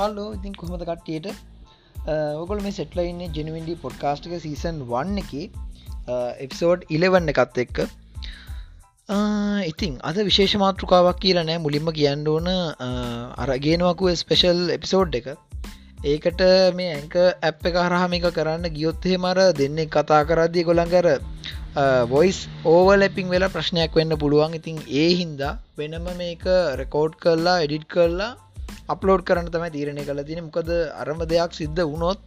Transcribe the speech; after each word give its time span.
Hello 0.00 0.28
ඉතින් 0.36 0.54
කොහොමද 0.60 0.84
කට්ටියට? 0.90 1.28
ඔගොල් 2.42 2.60
මේ 2.66 2.76
සෙට්ලයින්න 2.78 3.24
ජනවින්ඩි 3.38 3.74
පොඩ්කාස්ටික 3.82 4.36
සීසන් 4.44 4.78
වන්න 4.92 5.18
එක 5.22 5.32
එපිසෝඩ් 6.44 6.86
ඉලවන්න 6.96 7.32
එකත් 7.32 7.60
එක්ක. 7.64 7.80
ඉතින් 9.70 9.94
අද 10.08 10.18
විශේෂ 10.30 10.56
මාතෘකාවක් 10.64 11.20
කියලා 11.24 11.46
නෑ. 11.48 11.60
මුලින්ම 11.66 11.92
කියන්න 11.98 12.26
ඕන 12.34 12.50
අරගේනවකුව 13.44 14.18
ස්පෙෂල් 14.22 14.60
එපිසෝඩ් 14.78 15.20
එක. 15.20 15.30
ඒකට 16.10 16.42
මේ 16.76 16.92
ඇංක 16.96 17.14
ඇප් 17.48 17.66
එක 17.70 17.80
හරහමික 17.84 18.26
කරන්න 18.36 18.74
ගියොත්හෙ 18.76 19.16
මර 19.16 19.40
දෙන්නේ 19.58 19.90
කතා 19.96 20.20
කරද්දී 20.28 20.68
ගොළඟර 20.68 21.08
වොයිස් 22.12 22.38
ඕවලැපිං 22.74 23.32
වෙලා 23.34 23.54
ප්‍රශ්නයක් 23.56 23.98
වෙන්න 23.98 24.20
පුළුවන්. 24.22 24.54
ඉතින් 24.60 24.78
ඒ 25.02 25.10
හින්දා 25.20 25.58
වෙනම 25.78 26.06
මේක 26.22 26.46
රෙකෝඩ් 26.80 27.18
කරලා 27.24 27.58
එඩිට් 27.66 27.84
කරලා 27.94 28.30
අප්ලෝඩ් 28.94 29.26
කරන්න 29.28 29.50
තමයි 29.54 29.70
තීරණය 29.76 30.04
කළ. 30.08 30.22
තින 30.28 30.42
මොකද 30.48 30.70
අරම 31.02 31.20
දෙයක් 31.32 31.58
සිද්ධ 31.60 31.82
වුණොත් 31.92 32.20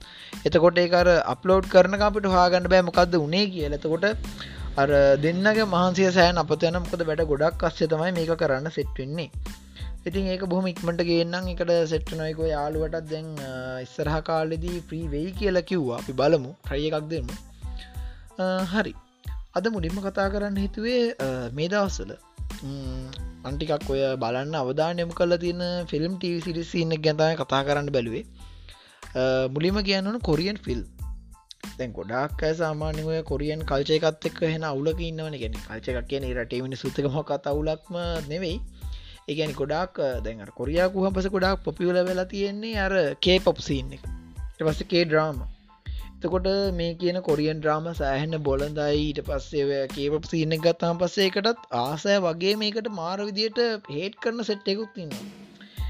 එතකොට 0.47 0.83
ඒකර 0.83 1.09
අප්ලෝඩ් 1.33 1.71
කරන 1.73 1.99
අපිට 2.09 2.29
හාගන්න 2.35 2.69
බෑ 2.73 2.87
මොකක්ද 2.89 3.17
උනේ 3.25 3.45
කිය 3.53 3.67
එතකොට 3.79 4.07
අර 4.81 4.89
දෙන්නගේ 5.25 5.65
මහන්සිය 5.73 6.09
සෑන් 6.15 6.41
අපත 6.43 6.69
යන 6.69 6.79
මොකද 6.85 7.03
වැඩ 7.09 7.27
ගොඩක් 7.33 7.67
අස්සේ 7.69 7.91
තමයි 7.91 8.15
මේක 8.15 8.33
කරන්න 8.41 8.75
සෙට්වෙන්නේ 8.77 9.29
ඉතින් 10.05 10.25
ඒක 10.27 10.43
බොහම 10.51 10.65
ඉක්මට 10.67 11.01
ගේන්නම් 11.09 11.49
එකට 11.51 11.69
සෙට්ට 11.91 12.15
නොයකෝ 12.21 12.47
යාළුවටත් 12.49 13.07
දැන් 13.11 13.29
ඉස්සරහ 13.85 14.17
කාලෙදී 14.29 14.81
ප්‍රී 14.89 15.05
වෙයි 15.13 15.31
කියලා 15.39 15.67
කිව්වා. 15.69 15.99
අපි 16.01 16.13
බලමු. 16.13 16.51
ප්‍රය 16.67 16.81
එකක් 16.89 17.07
දෙමු. 17.11 17.33
හරි. 18.73 18.93
අද 19.55 19.65
මුලින්ම 19.75 20.01
කතා 20.07 20.27
කරන්න 20.33 20.63
හිතුවේ 20.65 21.03
මේ 21.53 21.69
දවස්සල 21.69 22.11
අන්ටිකක් 23.43 23.89
ඔය 23.93 24.01
බලන්න 24.23 24.55
අවධානයම 24.61 25.11
කල 25.19 25.37
තියෙන 25.43 25.63
ෆිල්ම් 25.91 26.13
ටව 26.17 26.43
සිරිසින්න 26.45 26.95
ගැතය 27.05 27.29
කතා 27.41 27.61
කරන්න 27.67 27.93
බැලුවේ. 27.95 28.25
මුලිම 29.55 29.79
කියන්නන 29.87 30.19
කොරියන් 30.29 30.59
ෆිල් 30.65 30.81
තැන් 31.77 31.91
ගොඩක් 31.97 32.43
අය 32.43 32.53
සාමාන්‍යය 32.61 33.23
කොරියන් 33.31 33.61
කල්චයකත් 33.69 34.27
එක් 34.29 34.39
හෙන 34.53 34.63
අවුලක 34.71 34.99
ඉන්නවන. 35.09 35.35
ගෙන 35.41 35.57
කල්චයක් 35.67 36.07
කියන 36.09 36.29
රටේවනි 36.37 36.81
සුතකම 36.83 37.17
කතා 37.23 37.53
අවුලක්ම 37.53 37.95
නෙවෙයි. 38.31 38.57
ඒගැනි 39.29 39.55
ගොඩක් 39.61 39.99
දැන් 40.25 40.45
කොරියකු 40.59 41.07
හපස 41.07 41.27
ගොඩක් 41.35 41.63
පොපිවල 41.65 41.99
වෙලා 42.09 42.29
තියෙන්නේ 42.33 42.77
අර 42.85 42.93
කේ 43.25 43.39
පොප්සින්න 43.39 43.93
එක. 43.97 44.03
පස්ස 44.59 44.89
කේ 44.91 45.03
ඩ්‍රාම 45.05 45.37
එතකොට 46.23 46.49
මේ 46.73 46.91
කියන 46.95 47.19
කොරියන් 47.21 47.61
ඩ්‍රාම 47.61 47.87
සෑහෙන්න 47.93 48.37
බොලඳයි 48.41 48.89
ඊට 48.99 49.21
පස්සේ 49.25 49.79
කේප 49.89 50.29
සින්න 50.29 50.57
ගත්තාම 50.59 50.99
පස්සේකටත් 50.99 51.65
ආසය 51.77 52.19
වගේ 52.23 52.53
මේකට 52.55 52.91
මාර 52.93 53.17
විදියට 53.21 53.63
හේට් 53.91 54.21
කරන 54.21 54.43
සෙට්ටෙකුත් 54.43 55.01
ඉන්න 55.03 55.17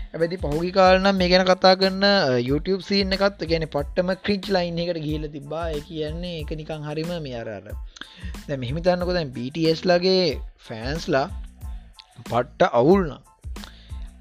ඇබැති 0.07 0.37
පහුගි 0.37 0.71
කාලනම් 0.71 1.15
මේ 1.15 1.29
ගැන 1.29 1.45
කතා 1.45 1.73
කරන්න 1.75 2.07
YouTube 2.41 2.81
සීන්න 2.83 3.17
එකත් 3.17 3.45
ගැන 3.51 3.67
පට්ටම 3.67 4.11
ක්‍රිච් 4.25 4.49
ලයින් 4.49 4.81
එකට 4.83 4.99
ගිහිල 5.05 5.29
තිබා 5.35 5.67
කියන්නේ 5.87 6.35
එක 6.41 6.51
නිකං 6.59 6.83
හරිම 6.83 7.13
මේ 7.23 7.39
අරර 7.39 7.69
දැ 8.47 8.57
මෙහිමිතන්නකො 8.57 9.15
දැන් 9.17 9.33
BTS 9.37 9.81
ලගේ 9.85 10.25
ෆෑන්ස්ලා 10.67 11.27
පට්ට 12.21 12.69
අවුල්නා. 12.73 13.21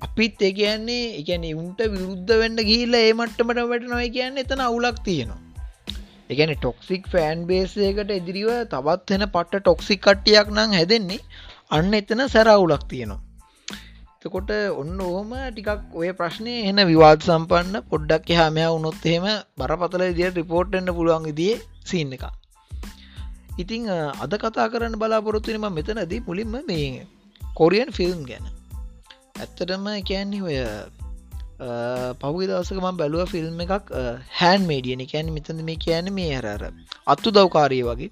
අපිත් 0.02 0.42
ඒ 0.42 0.52
කියන්නේ 0.52 1.04
එකන 1.20 1.46
උන්ට 1.54 1.80
විරුද්ධ 1.94 2.34
වෙන්න 2.40 2.62
ගිල්ල 2.68 3.00
ඒ 3.00 3.12
මට්ටමට 3.12 3.64
වැට 3.70 3.88
නොයි 3.90 4.12
කියන්න 4.16 4.42
එතන 4.42 4.64
අවුලක් 4.66 5.00
තියෙනවා. 5.04 5.41
එකන 6.30 6.54
ටොක්සික් 6.54 7.04
ෆෑන් 7.06 7.46
බේසයකට 7.46 8.10
එදිරිව 8.10 8.50
තවත් 8.66 9.10
වෙන 9.12 9.26
පට්ට 9.28 9.60
ටොක්සික් 9.60 10.00
කට්ටියක් 10.00 10.48
නම් 10.50 10.72
හැදෙන්නේ 10.72 11.20
අන්න 11.70 11.94
එතන 11.94 12.22
සැරවුලක් 12.28 12.84
තියෙනවා. 12.88 13.20
එතකොට 14.16 14.52
ඔන්න 14.74 15.00
ඕහම 15.02 15.32
ටිකක් 15.48 15.96
ඔය 15.96 16.12
ප්‍රශ්නය 16.12 16.54
එන 16.68 16.80
විවාද 16.86 17.20
සම්පන්න 17.22 17.88
පොඩ්ඩක් 17.90 18.30
එහාමයා 18.30 18.70
උනොත් 18.70 19.06
එහෙම 19.06 19.26
බරපතල 19.58 20.04
දිය 20.12 20.30
රිපෝට්ටන්න 20.30 20.94
පුළුවන් 20.94 21.28
ඉදිේ 21.28 21.58
සින්න 21.84 22.12
එක 22.12 22.24
ඉතිං 23.58 23.90
අද 24.24 24.32
කතා 24.38 24.68
කරන්න 24.68 24.96
බලාපොරොත්තුනම 24.96 25.66
මෙතනදී 25.70 26.22
මුලින්ම 26.26 26.54
මේ 26.66 27.06
කොරියන් 27.54 27.90
ෆිල්ම් 27.90 28.20
ගැන. 28.24 28.44
ඇත්තටම 29.34 29.86
කියන්නේ 30.04 30.42
ඔය 30.42 30.56
පහුගි 32.20 32.48
දවසකම 32.50 32.98
බැලුව 33.00 33.30
ෆිල්ම් 33.32 33.62
එකක් 33.64 33.92
හැන් 34.40 34.66
මේඩියන 34.70 35.04
එකැන 35.06 35.32
මෙතන 35.36 35.62
මේ 35.68 35.78
කියන 35.84 36.12
මේ 36.18 36.32
හරර 36.34 36.64
අත්තු 37.14 37.34
දවකාරය 37.38 37.80
වගේ. 37.88 38.10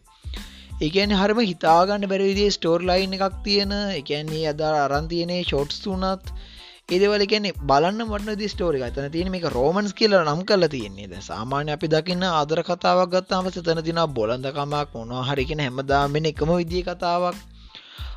ඒකන 0.81 1.16
හරම 1.16 1.41
හිතාගන්න 1.50 2.09
බැරවිදිේ 2.12 2.55
ස්ටෝර් 2.56 2.81
ලයින් 2.91 3.16
එකක් 3.16 3.43
තියෙන 3.47 3.72
එකන්නේ 4.00 4.44
අදා 4.53 4.75
අරන්තියනේ 4.84 5.43
ෂෝට්ස් 5.43 5.83
වනත් 5.87 6.34
ඒදවල 6.91 7.22
කියන්නේ 7.33 7.59
බලන්න 7.71 8.03
මටන 8.05 8.41
ස්ටෝරි 8.53 8.81
තන 8.94 9.10
තියෙන 9.15 9.28
මේ 9.34 9.50
රෝමන්ස් 9.55 9.93
කියල 9.99 10.15
නම් 10.19 10.41
කල 10.49 10.66
තියෙන්නේද 10.72 11.12
සාමාන්‍ය 11.27 11.75
අපි 11.75 11.91
දකින්න 11.93 12.25
ආදර 12.28 12.62
කතාවක් 12.69 13.12
ගත්තාම 13.12 13.50
තන 13.56 13.83
තින 13.89 14.00
බොලඳකමක් 14.16 14.94
මොනවා 14.94 15.27
හරිකෙන 15.28 15.62
හැමදාමෙන 15.65 16.31
එකම 16.33 16.50
විදිිය 16.53 16.87
කතාවක්. 16.89 17.37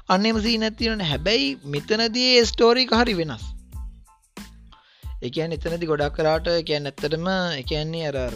අන්නෙම 0.09 0.39
සී 0.45 0.57
නැතිවන 0.57 1.03
හැබැයි 1.09 1.51
මෙතනදී 1.73 2.31
ස්ටෝරික 2.51 2.95
හරි 2.99 3.13
වෙනස්. 3.19 3.43
එකන් 5.23 5.53
එතනති 5.56 5.88
ගොඩක් 5.89 6.16
කලාට 6.16 6.47
කියන්න 6.67 6.89
ඇත්තටම 6.89 7.28
එකන්නේ 7.57 8.07
අරර 8.07 8.34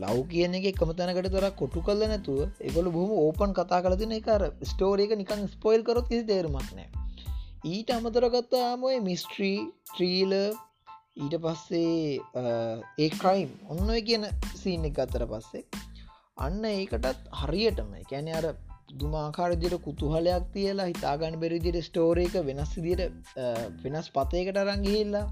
ලව් 0.00 0.24
කියන 0.28 0.56
එක 0.58 0.66
එකමතැනකට 0.70 1.28
තොර 1.30 1.46
කොටු 1.52 1.82
කල්ල 1.82 2.02
නැතුව 2.04 2.40
එකොල 2.62 2.90
බොහම 2.96 3.12
ඕපන් 3.18 3.54
කතා 3.54 3.78
කල 3.80 3.94
තින 3.96 4.12
එකර 4.16 4.42
ස්ටෝරියක 4.64 5.14
නිකන් 5.14 5.46
ස්පොයිල් 5.48 5.84
කරොත් 5.86 6.10
කිසි 6.10 6.26
තේරුමක් 6.26 6.74
නෑ 6.74 6.88
ඊට 7.66 7.92
අමතරගත්තාමය 7.92 8.98
මිස්ට්‍රී 9.06 9.60
ත්‍රීල 9.90 10.34
ඊට 10.34 11.36
පස්සේ 11.38 12.18
ඒ 12.98 13.08
ක්‍රයිම් 13.14 13.54
ඔන්න 13.68 13.94
කියන 14.04 14.26
සීන 14.54 14.84
එක 14.90 15.00
අතර 15.00 15.24
පස්සේ 15.26 15.64
අන්න 16.38 16.66
ඒකටත් 16.66 17.32
හරියටම 17.40 17.94
කැන 18.10 18.28
අර 18.34 18.48
දුමාකාරදිට 18.94 19.78
කුතුහලයක් 19.86 20.52
තියලා 20.52 20.90
හිතාගන්න 20.90 21.40
බැරිදිට 21.42 21.80
ස්ටෝරේක 21.82 22.36
වෙනස් 22.44 22.76
දිට 22.80 23.02
වෙනස් 23.82 24.12
පතයකට 24.12 24.60
අරංගිහිල්ලා 24.64 25.24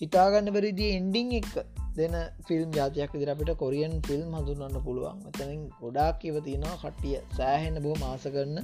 හිතාගන්න 0.00 0.48
බැරිදි 0.54 0.88
එන්ඩිං 0.96 1.30
එක් 1.38 1.52
දෙන 1.96 2.16
ෆිල්ම් 2.48 2.74
ජාතියක් 2.78 3.14
විදිර 3.14 3.30
අපිට 3.34 3.52
කොරියන් 3.62 3.94
ෆිල්ම් 4.08 4.34
හඳුන්වන්න 4.38 4.82
පුළුවන්. 4.86 5.16
මෙතනින් 5.26 5.62
ගොඩාක් 5.80 6.26
ඉව 6.28 6.36
තියෙනවා 6.48 6.76
කට්ටිය 6.82 7.16
සෑහෙන්න 7.38 7.80
බෝ 7.86 7.96
මාස 8.02 8.26
කරන්න 8.34 8.58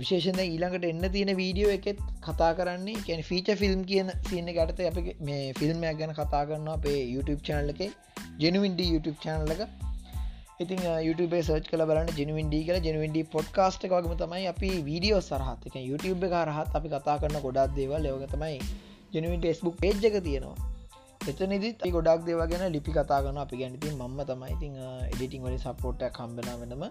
විශේෂද 0.00 0.40
ඊළඟට 0.44 0.86
එන්න 0.92 1.04
තියෙන 1.16 1.32
වීඩියෝ 1.40 1.74
එකෙත් 1.78 2.00
කතා 2.26 2.52
කරන්නේ. 2.60 3.02
කැන 3.08 3.22
ෆීච 3.30 3.50
ෆිල්ම් 3.62 3.82
කියන 3.90 4.14
සින්න 4.30 4.48
ගටත 4.58 4.88
අප 4.92 4.98
මේ 5.30 5.42
ෆිල්ම්මයක් 5.60 5.98
ගැන 6.00 6.14
කතා 6.20 6.44
කරන්න 6.50 6.72
අපේ 6.76 7.02
YouTube 7.14 7.42
චානල 7.50 7.74
එක. 7.74 7.82
ජනුවින්ඩ 8.44 8.80
YouTube 8.86 9.18
චානල 9.26 9.54
එක. 9.56 9.62
ඉතින් 10.64 10.82
YouTube 11.06 11.38
සර්ච් 11.42 11.70
කල 11.72 11.86
බලන්න 11.90 12.12
ජනුවින්ඩ 12.18 12.58
කල 12.68 12.82
ජනුවින්ඩ 12.88 13.22
පොඩ්කාස්ට 13.36 13.88
වගම 13.92 14.18
තමයි 14.24 14.50
අපි 14.54 14.74
වීඩියෝ 14.90 15.22
සරහත් 15.30 15.70
එක 15.70 15.80
YouTube 15.84 16.34
කරහත් 16.34 16.76
අපි 16.80 16.96
කතා 16.96 17.20
කරන්න 17.22 17.44
ගොඩක් 17.46 17.80
දේවල්. 17.80 18.06
ලෝක 18.06 18.28
තමයි 18.34 18.58
ජනුවිට 19.16 19.52
ෙස්බුක් 19.52 19.76
පේජ්ජක 19.82 20.16
තියෙනවා. 20.28 20.56
එතනදිත් 21.30 21.84
ගොඩක් 21.94 22.24
දේව 22.26 22.40
ගැන 22.50 22.64
ලිපි 22.74 22.92
කතා 22.92 23.20
ගන්න 23.24 23.38
අපි 23.42 23.56
ගැනති 23.60 23.92
මම 23.92 24.18
තමයි 24.28 24.50
ඉතින් 24.54 24.74
එඩිටිං 25.12 25.44
වල 25.44 25.56
සපෝට්ට 25.58 26.10
කම්බෙන 26.16 26.50
වෙනම 26.62 26.84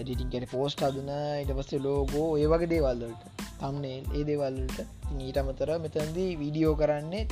එඩිටින් 0.00 0.32
ගැන 0.32 0.46
පෝස්ට 0.46 0.82
අදන 0.82 1.12
ඉට 1.42 1.52
පස්සේ 1.58 1.80
ලෝගෝ 1.86 2.26
ඒ 2.38 2.48
වගේ 2.52 2.70
දේවල්ලට 2.72 3.22
තම්නේ 3.60 3.96
ඒ 4.16 4.24
දේවල්ලට 4.24 4.78
ඊට 5.20 5.40
අමතර 5.42 5.72
මෙතැන්දී 5.78 6.28
වීඩියෝ 6.38 6.74
කරන්නේ 6.76 7.24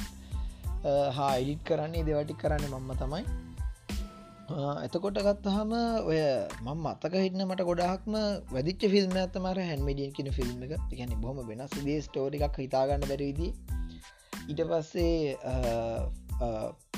හා 1.16 1.32
එඩිට් 1.36 1.62
කරන්නේ 1.64 2.06
දෙවටි 2.08 2.40
කරන්න 2.42 2.66
මම්ම 2.70 2.90
තමයි. 3.02 3.24
එතකොට 4.48 5.18
ගත්තහම 5.20 5.72
ඔය 6.02 6.20
මං 6.64 6.86
අත්තක 6.90 7.14
හිටන 7.14 7.42
මට 7.44 7.64
ගොඩාක්ම 7.68 8.14
වැදිච්ච 8.50 8.84
ෆිල්ම් 8.92 9.12
ඇතමර 9.14 9.58
හැන්මඩියන් 9.60 10.14
කියන 10.16 10.30
ෆිල්ම් 10.32 10.62
එක. 10.66 10.72
ගැන 10.90 11.12
බොම 11.20 11.40
වෙනස් 11.48 11.74
දේ 11.78 11.98
ස්ටෝරික් 12.00 12.56
හිතාගන්න 12.58 13.04
බැරවිදී 13.04 13.52
ඊට 14.48 14.62
පස්සේ 14.70 15.36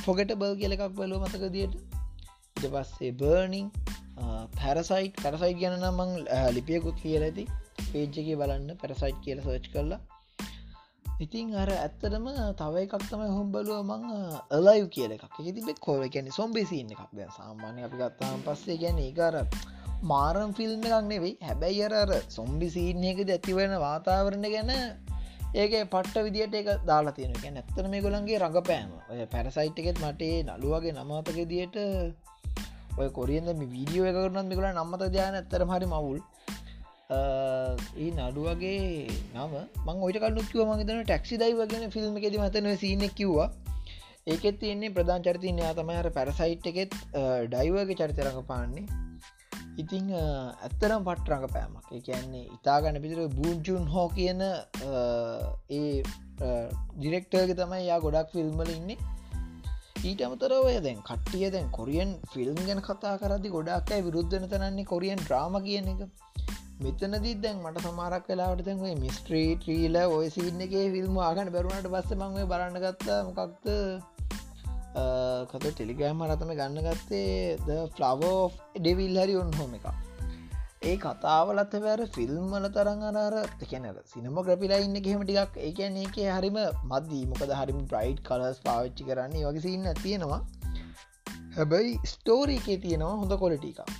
ෆොගට 0.05 0.37
බල් 0.37 0.55
කියල 0.61 0.77
එකක් 0.77 0.95
බලුව 0.95 1.23
මතක 1.23 1.51
දියට 1.57 1.75
ඉට 2.57 2.69
පස්සේ 2.69 3.13
බර්නිං 3.15 3.67
පැරසයිට් 4.55 5.19
පැරසයිට් 5.19 5.61
ගැන 5.61 5.91
මං 5.91 6.17
ලිපියකුත් 6.57 7.03
කියල 7.03 7.23
ඇති. 7.23 7.49
පේජ්ජක 7.91 8.31
බලන්න 8.41 8.79
පැරසයිට් 8.79 9.23
කියල 9.25 9.43
සර්ච් 9.43 9.71
කරලා. 9.75 10.01
ඉතින් 11.25 11.49
අර 11.63 11.71
ඇත්තටම 11.73 12.27
තව 12.61 12.75
එකක් 12.85 12.95
තම 13.09 13.23
හොම් 13.37 13.49
බලුව 13.55 13.81
මං 13.85 14.05
අලයු 14.59 14.87
කියල 14.95 15.13
එකක්. 15.17 15.37
තිබෙත් 15.57 15.79
කෝව 15.87 16.05
ගැන 16.15 16.31
සොම්බිසින්න 16.39 16.95
එකක්. 16.95 17.03
ද 17.17 17.29
සාමාන්‍ය 17.37 17.85
අපි 17.87 17.97
ගත්තාම 18.01 18.41
පස්සේ 18.47 18.79
ගැන 18.83 18.99
ඒකර 18.99 19.37
මාරම් 20.13 20.55
ෆිල්ම් 20.59 20.81
එකක් 20.89 21.05
නෙවෙයි. 21.13 21.35
හැබැයි 21.49 21.85
අර 21.87 21.95
අර 22.03 22.13
සොම්බි 22.37 22.69
සීනයකද 22.77 23.33
ඇතිවෙන 23.37 23.75
වාතාවරණ 23.85 24.49
ගැන 24.55 24.73
ඒක 25.53 25.73
පට්ට 25.93 26.25
විදිට 26.27 26.55
එක 26.55 26.69
දාලා 26.89 27.13
තියෙන 27.13 27.37
එක 27.37 27.47
නැත්තන 27.53 27.91
මේ 27.93 28.05
ගොලන්ගේ 28.07 28.41
රඟපෑම. 28.43 28.91
ඔය 29.11 29.21
පැරසයිට් 29.35 29.81
එකෙත් 29.83 30.01
මටේ 30.05 30.43
නළුවගේ 30.49 30.97
නමාතක 30.97 31.41
දියට 31.53 31.77
ඔය 33.01 33.09
කොරියද 33.19 33.49
මේ 33.61 33.73
වීඩියෝ 33.77 34.09
එකකරනත් 34.11 34.49
මිකල 34.53 34.67
නම්මත 34.71 35.03
ජයන 35.17 35.37
ඇත්තර 35.37 35.69
හරි 35.73 35.89
මවුල්. 35.95 36.21
ඒ 37.11 38.11
නඩුවගේ 38.17 39.11
නම 39.35 39.55
මං 39.87 40.03
ඔයිට 40.07 40.21
කල්නුක්ව 40.23 40.61
මගතන 40.67 41.03
ටක්සි 41.03 41.41
දයි 41.43 41.55
වගෙන 41.61 41.91
ෆිල්ම් 41.95 42.17
එකෙද 42.21 42.39
මතන 42.41 42.69
සින 42.83 43.05
කිව්වා. 43.21 43.51
ඒකෙත් 44.27 44.59
තියන්නේ 44.63 44.95
ප්‍රධාන 44.97 45.25
චරිතය 45.27 45.53
න්‍යා 45.59 45.75
තමයිර 45.79 46.09
පැරසයිට් 46.17 46.67
එකෙත් 46.73 46.93
ඩයිවර්ග 47.53 47.91
චරිතරක 48.01 48.39
පාන්නේ. 48.51 48.87
ඉතිං 49.83 50.11
ඇත්තරම් 50.15 51.03
පට්රඟ 51.09 51.47
පෑමක් 51.55 51.89
කියන්නේ 52.09 52.45
ඉතාගන්න 52.57 53.03
පිතුර 53.05 53.21
බූජුන් 53.39 53.85
හෝ 53.95 54.09
කියන 54.19 54.43
ඒ 54.45 56.03
ඩිරෙක්ටර්ග 56.97 57.57
තමයි 57.61 57.83
යා 57.89 58.01
ගොඩක් 58.07 58.31
ෆිල්ම්මල 58.37 58.71
ඉන්නේ. 58.77 58.99
ඊට 60.09 60.23
අමතරවය 60.27 60.79
දැන් 60.87 61.01
කට්ටිය 61.09 61.49
දැන් 61.55 61.69
කොරියන් 61.79 62.13
ෆිල්ම් 62.33 62.59
ගැන 62.69 62.87
කතා 62.89 63.19
කරදි 63.23 63.55
ගොඩක්යි 63.57 64.05
විරුද්ධන 64.07 64.51
තනන්නේ 64.53 64.91
කොරියන් 64.93 65.21
්‍රාම 65.31 65.63
කියන 65.67 65.91
එක. 65.95 66.03
මෙතනදී 66.81 67.33
දැන් 67.45 67.59
මට 67.63 67.81
සමාරක් 67.85 68.29
වෙලාට 68.31 68.61
දැන්ේ 68.67 68.93
මිස්ට්‍රී 69.01 69.49
ට්‍රීල 69.57 69.97
ඔය 70.19 70.29
සින්නගේ 70.37 70.85
ෆිල්ම් 70.95 71.19
ආගන 71.21 71.51
බැරුණට 71.57 71.89
බස්ස 71.95 72.15
මංේ 72.21 72.47
බලන්න 72.53 72.79
ගත්තා. 72.85 73.19
මොකක්ද? 73.29 73.67
කත 75.51 75.65
ටෙලිගෑම 75.67 76.23
රතම 76.27 76.53
ගන්න 76.61 76.87
ගත්තේ 76.87 77.59
ද 77.67 77.77
ෆ්ලවෝ 77.97 78.39
ඩෙවිල් 78.79 79.21
හරි 79.23 79.37
ඔන් 79.43 79.53
හොම 79.59 79.77
එක 79.79 79.87
ඒ 80.83 80.97
කතාවලත් 80.97 81.75
වැර 81.85 82.03
ෆිල්ම්මල 82.17 82.69
තරන් 82.77 83.03
අරර 83.11 83.37
එකැනර 83.41 84.03
සිනම 84.13 84.43
ග්‍රපිලා 84.47 84.83
ඉන්න 84.87 85.01
කෙම 85.07 85.25
ටික් 85.25 85.63
ඒකැන 85.69 86.03
එක 86.05 86.21
හරිම 86.37 86.61
මදී 86.93 87.25
මොකද 87.33 87.59
හරිම 87.61 87.83
බ්‍රයිට් 87.91 88.25
කලස් 88.29 88.61
පාවිච්චි 88.67 89.09
කරන්නේ. 89.09 89.45
වගේ 89.49 89.75
ඉන්න 89.77 89.91
තියෙනවා. 90.03 90.41
හැබැයි 91.57 91.99
ස්ටෝරී 92.07 92.63
එකේ 92.63 92.79
තියෙනවා 92.79 93.19
හොඳ 93.21 93.33
කොලටිකා 93.43 93.93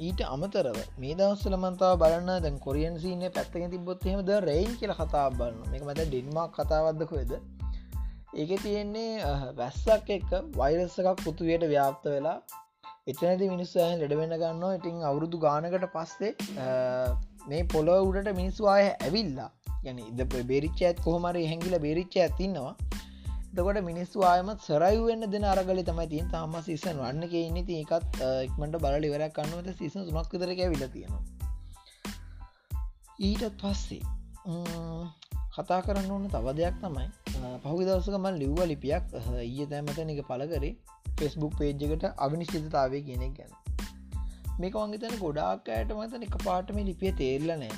ඊට 0.00 0.20
අමතරව 0.26 0.78
මේ 0.98 1.14
දවස්සල 1.14 1.56
මන්තාව 1.56 1.98
බලන්න 2.02 2.42
දැන් 2.42 2.58
කොරියන් 2.58 2.98
සිීන 2.98 3.24
පැත්තක 3.30 3.70
තිබොත් 3.70 4.04
හෙමද 4.04 4.32
රයින් 4.44 4.72
කියල 4.80 4.92
කතා 4.92 5.26
බලන්න 5.32 5.76
එක 5.76 5.84
මත 5.84 6.06
ඩෙන්මක් 6.06 6.58
කතාවදකොයද 6.58 7.32
ඒක 8.34 8.52
තියෙන්නේ 8.62 9.34
වැස්සක් 9.56 10.10
එක්ක 10.10 10.32
වෛරස්සකක් 10.56 11.24
පුතුවයට 11.24 11.68
ව්‍යාප්ත 11.68 12.08
වෙලා 12.08 12.38
එතනති 13.06 13.48
මිනිස්සයන් 13.48 14.00
ලෙඩවෙන්න 14.00 14.34
ගන්නවා. 14.34 14.74
ඉටින් 14.74 14.96
අවුරුදු 15.02 15.38
ගානකට 15.38 15.86
පස්සේ 15.92 16.32
මේ 17.48 17.62
පොල 17.72 17.88
උඩට 17.92 18.30
මිනිස්සු 18.34 18.66
අය 18.66 18.86
ඇවිල්ලා 18.88 19.50
ගැන 19.84 19.98
ඉද 20.02 20.22
බේරිච්ච 20.44 20.82
ඇත් 20.82 21.02
කොහමරි 21.04 21.44
හැඟිල 21.46 21.76
බේරිච්ච 21.78 22.16
ඇතින්නවා 22.18 22.74
දකොට 23.58 23.78
මිනිස්සු 23.88 24.24
ආයමත් 24.28 24.66
සරයිවෙන්න 24.66 25.26
දෙන 25.32 25.46
අරගල 25.52 25.80
තමයි 25.88 26.06
තින් 26.12 26.28
තාම 26.34 26.56
සිසන් 26.66 27.00
වන්න 27.02 27.24
ඉන්න 27.40 27.58
ඒකත් 27.76 28.20
එක්මට 28.26 28.78
බල 28.84 29.06
ඉවරක් 29.08 29.36
කන්නුවත 29.38 29.70
සිසන් 29.80 30.08
සුනක් 30.08 30.34
විතරක 30.34 30.62
විල 30.74 30.84
තියෙනවා. 30.94 31.22
ඊටත් 33.20 33.62
පස්සේ 33.62 34.02
කතා 35.54 35.80
කරන්න 35.84 36.10
ඕන 36.14 36.28
තව 36.34 36.52
දෙයක් 36.58 36.76
තමයි 36.82 37.06
පහු 37.62 37.78
දවසකම 37.80 38.26
ලිව්ව 38.40 38.58
ලිපියක් 38.72 39.14
ඊය 39.42 39.66
තැමත 39.70 40.00
එක 40.04 40.22
පල 40.30 40.44
කරේ 40.50 40.72
ෆෙස්බුක් 41.18 41.54
පේජ්ජකට 41.60 42.04
අවිනිශ්චිතතාවය 42.24 43.00
කියනෙක් 43.08 43.34
ගැන. 43.38 43.52
මේක 44.60 44.74
වංගේතන 44.80 45.18
ගොඩාක් 45.24 45.70
අයට 45.76 45.92
මතන 45.96 46.26
එක 46.28 46.36
පාටම 46.44 46.80
ලිපිය 46.90 47.12
තේරලනෑ 47.20 47.74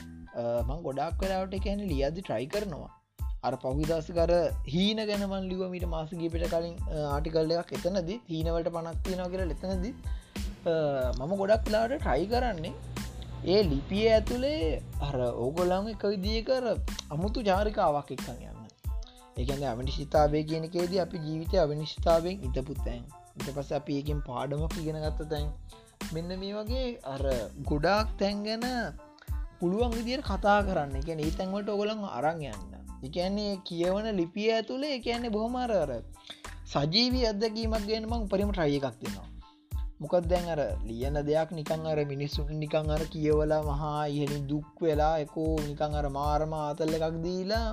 මං 0.68 0.82
ගොඩක් 0.86 1.18
කලාවට 1.20 1.58
එකැන 1.58 1.84
ලියදි 1.92 2.22
ට්‍රයි 2.22 2.48
කරනවා. 2.54 2.90
අර 3.42 3.54
පහුදස් 3.62 4.08
කර 4.18 4.32
හීන 4.66 5.00
ගැනමන් 5.10 5.48
ලිවමට 5.50 5.88
මාසගේ 5.94 6.30
පිට 6.34 6.46
කලින් 6.52 6.76
ආටිකල්ලයක් 7.08 7.72
එතනද 7.78 8.10
හීනවලට 8.30 8.70
පනක්තියනවා 8.76 9.28
කියලා 9.32 9.56
එතනද. 9.56 9.86
මම 11.18 11.32
ගොඩක් 11.40 11.68
ලාට 11.74 11.94
ට්‍රයි 11.96 12.26
කරන්නේ 12.32 12.74
ඒ 13.46 13.60
ලිපිය 13.62 14.06
ඇතුළේ 14.10 14.82
අර 15.08 15.16
ඕගොල්ලං 15.44 15.90
එක 15.94 16.04
විදිිය 16.12 16.42
කර 16.48 16.64
අමුතු 17.14 17.44
ජාරිකාවක් 17.48 18.10
එක්කන් 18.16 18.40
යන්න. 18.46 18.64
ඒකන 19.40 19.62
අවිනිශිතාවේ 19.72 20.42
කියනකේද 20.50 20.94
අපි 21.04 21.24
ජීවිතය 21.26 21.60
අවිනිශ්තාවෙන් 21.64 22.46
ඉතපුත්තැන් 22.48 23.04
ඉට 23.38 23.50
පස 23.56 23.70
අපි 23.78 23.98
ඒකින් 23.98 24.22
පාඩමක් 24.28 24.74
ඉගෙන 24.82 24.98
ගත්ත 25.04 25.28
තැන්. 25.32 25.46
මෙන්න 26.14 26.30
මේ 26.40 26.56
වගේ 26.58 26.88
අර 27.12 27.22
ගොඩාක් 27.70 28.10
තැන් 28.20 28.42
ගැන 28.46 28.66
පුළුවන් 29.60 29.94
විදිර 29.98 30.20
කතා 30.30 30.58
කරන්න. 30.66 30.98
එක 31.00 31.08
ඒ 31.14 31.30
තැන්වට 31.38 31.74
ඔගොලන් 31.76 32.04
අරං 32.18 32.44
යන්න. 32.50 32.77
එකන්නේ 33.04 33.56
කියවන 33.64 34.06
ලිපිය 34.12 34.48
ඇතුළේ 34.52 34.94
එකන්නේ 34.94 35.28
බොහොමරර 35.28 35.90
සජීවී 36.66 37.26
අදකීමක් 37.26 37.84
ගෙන 37.86 38.06
මං 38.06 38.24
උපරිම 38.26 38.50
ට්‍රය 38.52 38.72
එකක් 38.78 38.96
දෙෙනවා. 39.02 39.28
මොකක් 40.00 40.14
දැන් 40.22 40.48
අර 40.54 40.60
ලියන 40.88 41.18
දෙයක් 41.26 41.50
නිකං 41.50 41.86
අර 41.92 41.98
මිනිස්සුන් 42.04 42.50
නිකං 42.64 42.90
අර 42.96 43.02
කියවලා 43.14 43.62
මහා 43.62 44.02
ඉහලින් 44.06 44.44
දුක් 44.46 44.82
වෙලා 44.82 45.14
එකෝ 45.18 45.54
නිකං 45.68 45.94
අර 46.00 46.06
මාරම 46.08 46.52
ආතල්ල 46.54 46.98
එකක් 46.98 47.16
දීලා 47.26 47.66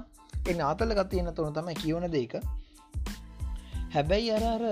එ 0.48 0.56
ආතල්ල 0.62 0.96
ගත්තියන්න 1.00 1.34
තුන 1.34 1.54
තම 1.54 1.70
කියවන 1.82 2.08
දෙක 2.12 2.34
හැබැයි 3.96 4.32
අර 4.38 4.46
අර 4.46 4.64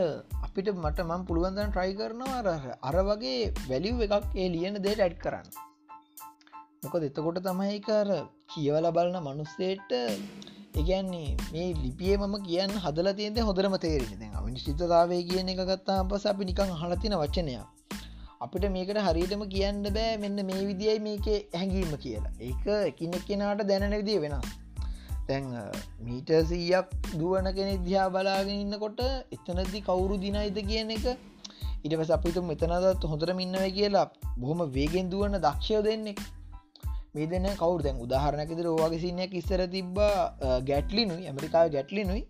අපිට 0.47 0.73
මට 0.75 1.05
මං 1.09 1.27
පුළුවන්දන් 1.27 1.69
ට්‍රයි 1.69 1.93
කරනවා 1.99 2.39
අර 2.39 2.47
අර 2.89 2.97
වගේ 3.09 3.37
වැලිව් 3.69 4.01
එකක් 4.07 4.25
ඒ 4.35 4.49
ලියන 4.55 4.81
දේට 4.85 5.05
ඇඩ් 5.05 5.15
කරන්න. 5.17 5.47
මොක 6.83 6.95
දෙතකොට 7.01 7.37
තමයිකර 7.43 8.09
කියවල 8.51 8.85
බලන 8.95 9.17
මනුස්සේට 9.25 9.91
එකන්නේ 10.73 11.29
මේ 11.51 11.67
ලිපිය 11.83 12.15
මම 12.17 12.35
කියන්න 12.47 12.73
හදල 12.85 13.09
තියද 13.19 13.37
හොඳරම 13.49 13.75
තේරෙන 13.83 14.17
දැන් 14.21 14.33
විනිශ්ිතතාවය 14.47 15.19
කියන 15.29 15.51
එක 15.53 15.61
ගත්තා 15.69 16.01
පස 16.09 16.25
අපි 16.31 16.49
නිකං 16.49 16.73
හලතින 16.81 17.15
වචනයක්. 17.21 17.63
අපිට 18.41 18.65
මේකට 18.75 18.99
හරියටම 19.07 19.45
කියන්න 19.53 19.79
බෑ 19.89 20.19
මෙන්න 20.23 20.43
මේ 20.49 20.65
විදියි 20.69 20.97
මේක 21.07 21.27
හැඟීම 21.53 21.95
කියලා. 22.03 22.33
ඒක 22.41 22.67
එකිනෙක් 22.89 23.25
කෙනාට 23.29 23.63
දැනන 23.71 23.97
විදිිය 23.99 24.19
වෙන 24.25 24.35
තැන් 25.27 25.49
මීට 26.03 26.35
සීයක් 26.51 26.93
දුවන 27.15 27.49
කෙනෙ 27.57 27.73
දිහා 27.87 28.09
බලාගෙන 28.09 28.55
ඉන්නකොට 28.57 29.01
එතනදි 29.35 29.85
කවුරු 29.89 30.21
දිනයිද 30.25 30.63
කියන 30.69 30.95
එක 30.97 31.05
ඉට 31.85 31.93
පස 31.99 32.15
අපිතු 32.19 32.47
මෙතනදත් 32.51 33.11
හොඳරම 33.11 33.39
ඉන්නව 33.39 33.67
කියලා 33.77 34.07
බොහොම 34.37 34.69
වේගෙන් 34.77 35.11
දුවන්න 35.13 35.43
දක්ෂය 35.45 35.83
දෙන්නෙක්. 35.89 36.19
මේ 37.15 37.27
දෙන්න 37.27 37.47
කවුර? 37.61 37.81
දැන් 37.85 37.97
උදාහරණකෙද 38.05 38.59
රෝවාගේ 38.67 39.01
සිනයක් 39.03 39.33
ඉස්සර 39.39 39.61
තිබ්බ 39.75 39.97
ගැට්ලිනුයි 40.69 41.27
ඇමරිකාව 41.31 41.67
ගැට්ලිනුයි 41.75 42.21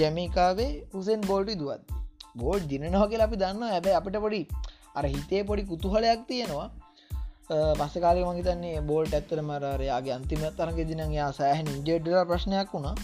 ජැමිකාවේ 0.00 0.70
උසෙන් 0.98 1.20
බෝල්ටි 1.30 1.54
දුවත් 1.60 1.94
බෝඩ් 2.40 2.66
දිනනහ 2.72 2.98
කියලා 3.10 3.28
අපි 3.28 3.38
දන්න 3.42 3.62
ඇබැ 3.68 3.94
අපිට 4.00 4.18
පොඩි 4.24 4.42
අර 4.98 5.04
හිතේ 5.14 5.42
පොඩි 5.50 5.62
කුතුහලයක් 5.70 6.26
තියෙනවා. 6.28 6.68
පස්ස 7.78 7.96
කාලය 8.04 8.26
මහිතන්නේ 8.28 8.80
බෝල්ට 8.90 9.16
ඇත්තර 9.18 9.40
මරයාගේ 9.50 10.14
අන්තිම 10.18 10.44
තරක 10.58 10.78
දිනයා 10.90 11.30
සෑහන් 11.38 11.72
ඉන්ජෙඩ්ඩ 11.76 12.28
ප්‍රශ්නයක් 12.30 12.68
වුණා. 12.74 12.94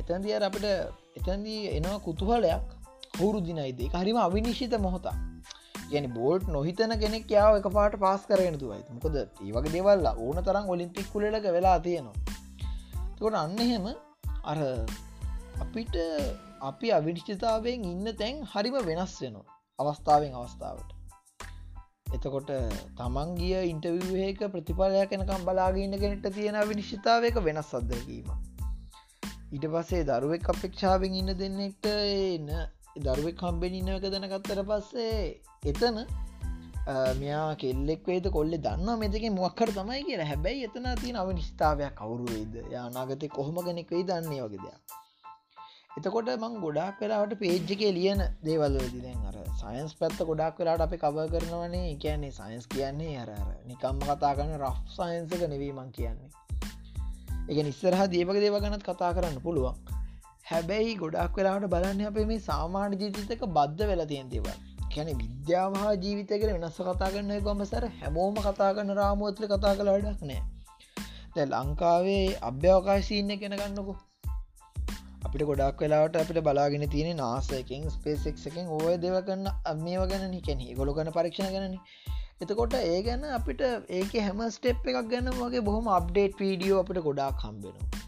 එතන්දිය 0.00 0.38
අපිට 0.48 0.66
එතන්දී 1.18 1.60
එනවා 1.76 1.98
කුතුහලයක්. 2.06 2.62
හුරු 3.20 3.38
දිනයිදේ. 3.46 3.92
හරිම 3.94 4.18
අවිනිශ්ිත 4.26 4.74
මොහොතා 4.86 5.31
ගැන 5.94 6.06
බෝඩ් 6.14 6.48
නොහිතන 6.48 6.94
කෙනෙක් 7.02 7.34
යාව 7.36 7.58
එක 7.58 7.68
පාට 7.76 7.98
පාස් 8.04 8.28
කරගෙන 8.28 8.58
තුවයි 8.58 8.82
මොකද 8.90 9.18
ඒවගේ 9.18 9.74
දෙවල්ල 9.76 10.08
ඕන 10.18 10.40
තරම් 10.46 10.70
ඔලිම්පික් 10.74 11.10
කුලලක 11.12 11.48
වෙලා 11.56 11.78
තියෙනවා. 11.80 12.16
තොට 13.18 13.34
අන්න 13.34 13.58
එහෙම 13.58 13.86
අර 14.44 14.58
අපිට 15.62 15.96
අපි 16.62 16.88
අවිනිශ්චිතාවෙන් 16.92 17.90
ඉන්න 17.92 18.16
තැන් 18.20 18.42
හරිම 18.52 18.76
වෙනස් 18.88 19.14
වෙනවා. 19.22 19.46
අවස්ථාවෙන් 19.78 20.34
අවස්ථාවට. 20.34 20.90
එතකොට 22.14 22.50
තමන් 22.96 23.30
ගිය 23.38 23.54
ඉන්ටවිවහක 23.66 24.40
ප්‍රතිඵලයක් 24.54 25.12
එනකම් 25.16 25.44
බලාගන්න 25.46 25.94
කෙනෙට 26.02 26.26
තියෙන 26.34 26.58
විනිශ්චිතාවක 26.70 27.38
වෙනස් 27.46 27.70
අත්දැකීම 27.78 28.28
ඊට 29.52 29.64
පස්සේ 29.72 30.04
දරුවෙක් 30.04 30.46
අපේක්ෂාවෙන් 30.48 31.16
ඉන්න 31.20 31.32
දෙන්නෙක්ට 31.40 31.88
එන්න 31.88 32.50
දරුවෙක් 32.96 33.36
කම්බෙනින්නක 33.36 34.04
දැනගත්තර 34.04 34.60
පස්සේ 34.68 35.40
එතන 35.66 35.98
මෙයා 37.18 37.54
කෙල්ලෙක් 37.56 38.02
වේද 38.06 38.26
කොල්ලෙ 38.30 38.58
දන්න 38.58 38.98
මෙතක 38.98 39.24
මොක්කර 39.32 39.70
තමයි 39.70 40.02
කියලා. 40.08 40.26
හැබැයි 40.26 40.66
එතන 40.68 40.88
තියෙන 41.00 41.16
අව 41.16 41.30
නිස්ථාවයක් 41.32 41.94
කවුරු 41.96 42.26
වේද? 42.26 42.58
යානාගතය 42.72 43.28
කොහොම 43.28 43.62
කෙනෙක් 43.64 43.90
වෙයි 43.90 44.04
දන්නේ 44.04 44.42
වගේ 44.42 44.60
දෙයක්. 44.64 44.80
එතකොට 45.98 46.28
මං 46.34 46.60
ගොඩක් 46.60 47.00
වෙලාට 47.00 47.32
පේජ්ජකේ 47.40 47.92
ලියන 47.92 48.20
දේවල්ලදි 48.44 49.00
දැන් 49.00 49.24
අර 49.30 49.36
සයින්ස් 49.62 49.96
පැත්ත 49.96 50.20
ගොඩක් 50.28 50.60
වෙලාට 50.60 50.84
අපි 50.86 51.00
කව 51.04 51.26
කරනවනේ 51.32 51.96
කියන්නේ 51.96 52.32
සයින්ස් 52.32 52.68
කියන්නේ 52.74 53.16
අර 53.24 53.32
නිකම්ම 53.70 54.04
කතා 54.04 54.34
කරන 54.36 54.54
රෆ් 54.60 54.78
සයින්සක 54.98 55.48
නෙවීමං 55.54 55.90
කියන්නේ. 55.96 56.30
එක 57.48 57.58
නිස්සරහ 57.66 58.06
දේවක 58.14 58.38
දේව 58.44 58.60
ගනත් 58.60 58.84
කතා 58.84 59.12
කරන්න 59.16 59.40
පුළුවන්. 59.40 59.91
හැබැයි 60.52 60.94
ගොඩක් 60.96 61.36
වෙලාට 61.36 61.66
බලන්න 61.68 62.04
අපේ 62.06 62.26
මේ 62.26 62.42
සාමාන්‍ය 62.42 62.96
ජීවිතක 62.96 63.44
බද්ධ 63.50 63.84
වෙලා 63.86 64.06
තියෙන 64.06 64.30
දේවල්. 64.30 64.56
කැන 64.90 65.10
විද්‍යාමහා 65.18 65.92
ජීවිතකර 65.98 66.48
වෙනස්ස 66.50 66.80
කතා 66.80 67.08
කරන්න 67.08 67.44
ගොමසර 67.44 67.86
හැමෝම 67.94 68.40
කතා 68.40 68.70
කරන 68.72 68.94
රාමුවත්ල 68.94 69.48
කතා 69.48 69.74
කළ 69.74 69.92
අඩක් 69.92 70.24
නෑ 70.24 70.40
දැ 71.34 71.46
ලංකාවේ 71.46 72.24
අභ්‍යවකාශීන්න 72.42 73.36
කෙන 73.38 73.56
ගන්නකු. 73.56 73.94
අපිට 75.24 75.44
ගොඩක් 75.44 75.80
වෙලාට 75.80 76.16
අපිට 76.16 76.42
බලාගෙන 76.42 76.86
තියෙන 76.88 77.16
නාසයකින් 77.16 77.88
ස්පේසෙක් 77.90 78.44
එකෙන් 78.44 78.70
ඕය 78.70 78.94
දෙව 78.98 79.18
කන්න 79.22 79.48
මේ 79.80 79.98
වගන 79.98 80.28
නිකැන 80.30 80.64
ගොලු 80.76 80.94
කන 80.94 81.12
පරීක්ෂණ 81.12 81.52
ගැන 81.54 81.80
එතකොට 82.42 82.74
ඒ 82.76 83.02
ගැන 83.02 83.28
අපිට 83.32 83.62
ඒක 83.92 84.16
හැම 84.20 84.46
ස්ටෙප් 84.50 84.88
එකක් 84.88 85.10
ගැන 85.10 85.34
වගේ 85.34 85.62
බොහොම 85.64 85.92
අප්ඩේට් 85.94 86.40
වීඩියෝ 86.40 86.80
අපිට 86.80 87.04
ගොඩාක් 87.04 87.38
කම්බෙනවා 87.40 88.02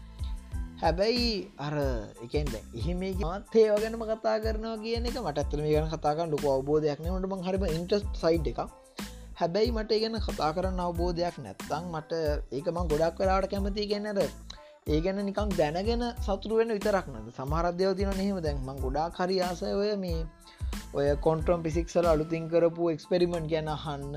හැබැයි 0.75 1.27
අර 1.57 1.75
එකෙන්ද 2.21 2.53
එහෙම 2.53 3.03
මාතේ 3.19 3.67
වගනම 3.71 4.03
කතා 4.09 4.37
කරනවා 4.39 4.77
කියන 4.77 5.05
එක 5.05 5.17
මට 5.17 5.37
ඇත්තම 5.37 5.61
ගැන 5.65 5.87
කතාකන්න 5.89 6.33
ලොක 6.33 6.45
අවබෝධයක් 6.51 6.99
නට 7.01 7.29
මං 7.29 7.45
හරිම 7.45 7.65
ඉන්ටස් 7.69 8.03
සයිඩ් 8.15 8.49
එක 8.51 8.59
හැබැයි 9.35 9.71
මට 9.71 9.99
ගැන 10.01 10.19
කතා 10.21 10.51
කරන්න 10.51 10.81
අවබෝධයක් 10.81 11.37
නැත්තං 11.39 11.87
මට 11.89 12.19
ඒක 12.51 12.67
මං 12.67 12.91
ගොඩක් 12.91 13.19
වෙලාට 13.19 13.47
කැමති 13.47 13.87
ගැනර 13.87 14.19
ඒ 14.87 14.99
ගැන 15.01 15.19
නිකං 15.21 15.55
දැනගෙන 15.55 16.03
සතුරුවෙන් 16.21 16.71
විතරක් 16.71 17.07
නද 17.11 17.31
සමහරද්‍යව 17.33 17.95
තින 17.95 18.11
නෙහෙම 18.13 18.41
දැන් 18.41 18.59
මං 18.61 18.81
ගොඩා 18.81 19.07
හරි 19.15 19.37
ආසය 19.41 19.71
ඔය 19.73 19.95
මේ 19.97 20.21
ඔය 20.93 21.07
කොන්ට්‍රම් 21.19 21.63
පිසික්සල 21.63 22.05
අලුතින් 22.07 22.51
කරපු 22.51 22.91
එක්ස්පෙරිමෙන්ට් 22.91 23.49
ගැන 23.49 23.71
අහන්න 23.71 24.15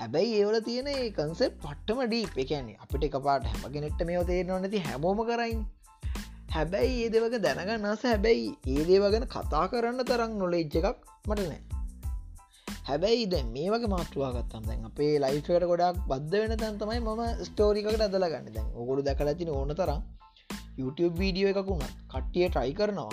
හැබැයි 0.00 0.34
ඒවල 0.40 0.58
තියෙන 0.68 0.90
කන්සෙප් 1.18 1.54
පට්ටම 1.64 2.02
ඩීප් 2.06 2.38
එකන්නේ 2.44 2.80
අපිට 2.84 3.06
එක 3.08 3.16
පාට 3.28 3.50
හැමගෙනෙට්ට 3.52 4.06
මේ 4.10 4.24
තේරනවා 4.30 4.60
නැති 4.64 4.84
හැමෝම 4.88 5.22
කරයින්. 5.30 5.60
හැබැයි 6.56 6.96
ඒ 7.04 7.12
දෙවක 7.14 7.38
දැනගන්නස 7.44 8.02
හැබැයි 8.10 8.50
ඒ 8.72 8.82
දේවගෙන 8.90 9.30
කතා 9.36 9.64
කරන්න 9.70 10.04
තරම් 10.10 10.36
නොලෙජ් 10.42 10.76
එකක් 10.80 10.88
මට 11.28 11.46
නෑ 11.52 11.62
හැබැයි 12.88 13.26
දැ 13.32 13.42
මේ 13.52 13.68
වගේ 13.72 13.90
මාත්‍රවාගත්තම් 13.92 14.64
දැන් 14.68 14.88
අපේ 14.88 15.12
ලයිෆයට 15.24 15.64
ගොඩක් 15.70 16.00
බද්ධ 16.10 16.34
වෙන 16.42 16.54
තන් 16.62 16.80
තමයි 16.80 17.00
මම 17.00 17.22
ස්ටෝරිකට 17.48 18.04
අදල 18.06 18.26
ගන්න. 18.32 18.50
දැන් 18.56 18.68
ඔකොඩු 18.80 19.06
දැකල 19.08 19.30
තින 19.40 19.52
ඕන 19.58 19.72
තරම් 19.78 20.02
YouTube 20.80 21.14
වීඩියෝ 21.20 21.52
එකක් 21.52 21.70
වුණත් 21.70 21.94
කට්ටිය 22.12 22.48
ට්‍රයි 22.48 22.74
කරනවා. 22.80 23.12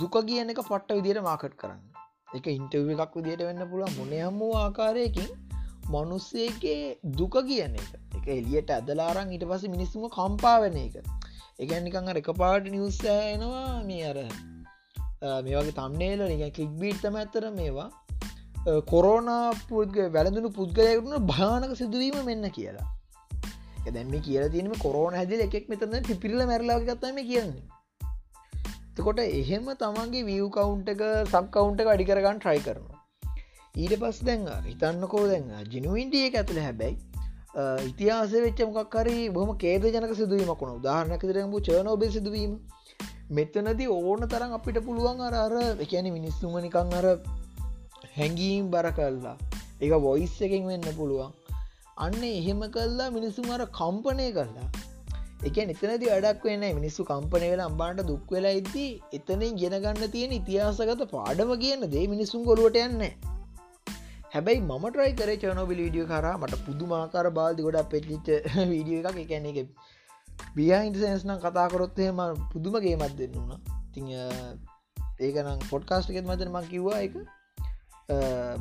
දුක 0.00 0.18
කියන 0.28 0.54
එක 0.54 0.60
පට්ට 0.70 0.98
විදියට 0.98 1.26
මාකට් 1.28 1.56
කරන්න. 1.62 1.97
එක 2.36 2.46
ඉන්ටව 2.48 2.90
එකක් 2.94 3.14
විදියට 3.18 3.42
වෙන්න 3.48 3.62
පුළුව 3.70 3.94
මොනහම්මූ 4.00 4.52
ආකාරයකින් 4.56 5.30
මනුස්සේගේ 5.88 6.98
දුක 7.18 7.36
කියන 7.48 7.74
එක. 7.74 7.90
එක 8.18 8.26
එලියට 8.28 8.70
ඇදලාරං 8.70 9.32
ඊට 9.32 9.46
පස 9.50 9.64
මිනිස්සුම 9.74 10.04
කම්පා 10.08 10.58
වෙන 10.64 10.76
එක. 10.76 10.96
එකනිකං 11.58 12.10
එක 12.14 12.28
පාට 12.42 12.68
නිවස්සයනවා 12.74 13.64
මේ 13.84 14.04
අර 14.10 14.18
මේ 15.44 15.56
වගේ 15.56 15.72
තම්නේල 15.72 16.26
නික 16.26 16.44
කලික්බීට්තම 16.54 17.16
ඇතර 17.16 17.48
මේවා. 17.52 17.88
කොරෝන 18.92 19.32
පුද්ග 19.70 19.98
වැළඳුණු 20.16 20.52
පුද්ගලයකුුණ 20.52 21.26
භානක 21.32 21.74
සිදුවීම 21.76 22.20
මෙන්න 22.24 22.50
කියලා. 22.50 22.86
එදැම 23.88 24.14
කියල 24.20 24.46
තිනම 24.50 24.76
කොරෝන 24.84 25.18
හැදිල 25.20 25.40
එකෙක් 25.40 25.68
මෙතන 25.68 25.98
පිපිල්ල 26.02 26.46
මැරලාගත්තම 26.46 27.24
කියන්නේ. 27.32 27.77
එතකොට 28.98 29.20
එහෙම 29.22 29.66
තමන්ගේ 29.80 30.24
විය් 30.28 30.46
කවුන්් 30.50 30.80
එක 30.92 31.02
සබ් 31.24 31.44
කවුන්් 31.54 31.76
එක 31.80 31.86
වැඩි 31.88 32.06
කරගන්න 32.08 32.40
ට්‍රයි 32.40 32.62
කරනවා. 32.64 32.96
ඊට 33.74 33.94
පස් 34.00 34.18
දැන් 34.28 34.48
හිතන්නකෝ 34.64 35.26
දැන් 35.28 35.44
ජිනුවන්ටිය 35.72 36.24
එක 36.28 36.38
ඇතුළ 36.40 36.58
හැබැයි 36.60 36.96
ඉතිහාස 37.90 38.32
වෙච්ච 38.36 38.62
මොක්කරි 38.70 39.16
බොහම 39.30 39.52
කේද 39.56 39.86
ජනක 39.86 40.16
සිදුවීමක් 40.16 40.62
වුණ. 40.62 40.74
උදාහරණක 40.80 41.26
දරමු 41.30 41.60
චනෝබේ 41.60 42.10
සිදුවීම. 42.10 42.58
මෙතනද 43.30 43.84
ඕන 43.88 44.26
තරම් 44.26 44.56
අපිට 44.58 44.82
පුළුවන් 44.84 45.22
අර 45.22 45.34
අර 45.44 45.54
එකැන 45.86 46.10
මිනිස්සුම 46.18 46.58
නිකං 46.58 46.98
අර 47.00 47.06
හැඟීම් 48.16 48.66
බර 48.74 48.90
කල්ලා 48.98 49.36
එක 49.80 49.92
වොයිස් 50.06 50.36
එකින් 50.40 50.66
වෙන්න 50.66 50.90
පුළුවන්. 50.98 51.32
අන්න 51.98 52.22
එහෙම 52.24 52.66
කල්ලා 52.76 53.10
මිනිසුම් 53.10 53.50
අර 53.50 53.62
කම්පනය 53.80 54.30
කරලා 54.32 54.68
එක 55.40 55.58
එතනති 55.58 56.06
වැඩක් 56.06 56.44
වෙන්න 56.44 56.64
මිනිස්සු 56.74 57.04
කම්පනය 57.04 57.48
වෙලා 57.48 57.66
අම්බාන්ට 57.66 58.00
දුක් 58.02 58.30
වෙලා 58.30 58.54
ඉති 58.54 58.86
එතනින් 59.12 59.54
ගෙනගන්න 59.54 60.10
තියෙන 60.10 60.32
ඉතිහාසගත 60.32 61.04
පාඩම 61.10 61.52
කියන්න 61.56 61.90
දේ 61.90 62.06
මිනිස්සුම් 62.06 62.42
ගොලුවට 62.44 62.78
යන්න 62.78 63.04
හැබැයි 64.32 64.60
මම 64.60 64.84
ට්‍රයි 64.88 65.12
කර 65.12 65.30
චනෝබිල 65.36 65.78
විඩියෝ 65.78 66.08
කර 66.08 66.26
මට 66.32 66.60
පුදුමාකාර 66.64 67.30
බාල්දි 67.30 67.62
ගොඩක් 67.62 67.88
පෙච්චිච 67.90 68.26
වීඩිය 68.66 68.98
එකක්. 69.02 69.20
එකන 69.22 69.46
එක 69.52 69.68
බියයින්සන්ස්නම් 70.56 71.38
කතාකොරොත්තේම 71.38 72.20
පුදුමගේ 72.52 72.96
මත් 72.96 73.14
දෙන්න 73.16 73.34
වුණ 73.34 73.54
ති 73.92 74.00
ඒකනම් 75.20 75.66
පොඩ්කාස්ට 75.70 76.10
එකෙත් 76.10 76.26
මතන 76.26 76.50
මං 76.50 76.66
කිව්වා 76.66 77.00
එක 77.00 77.14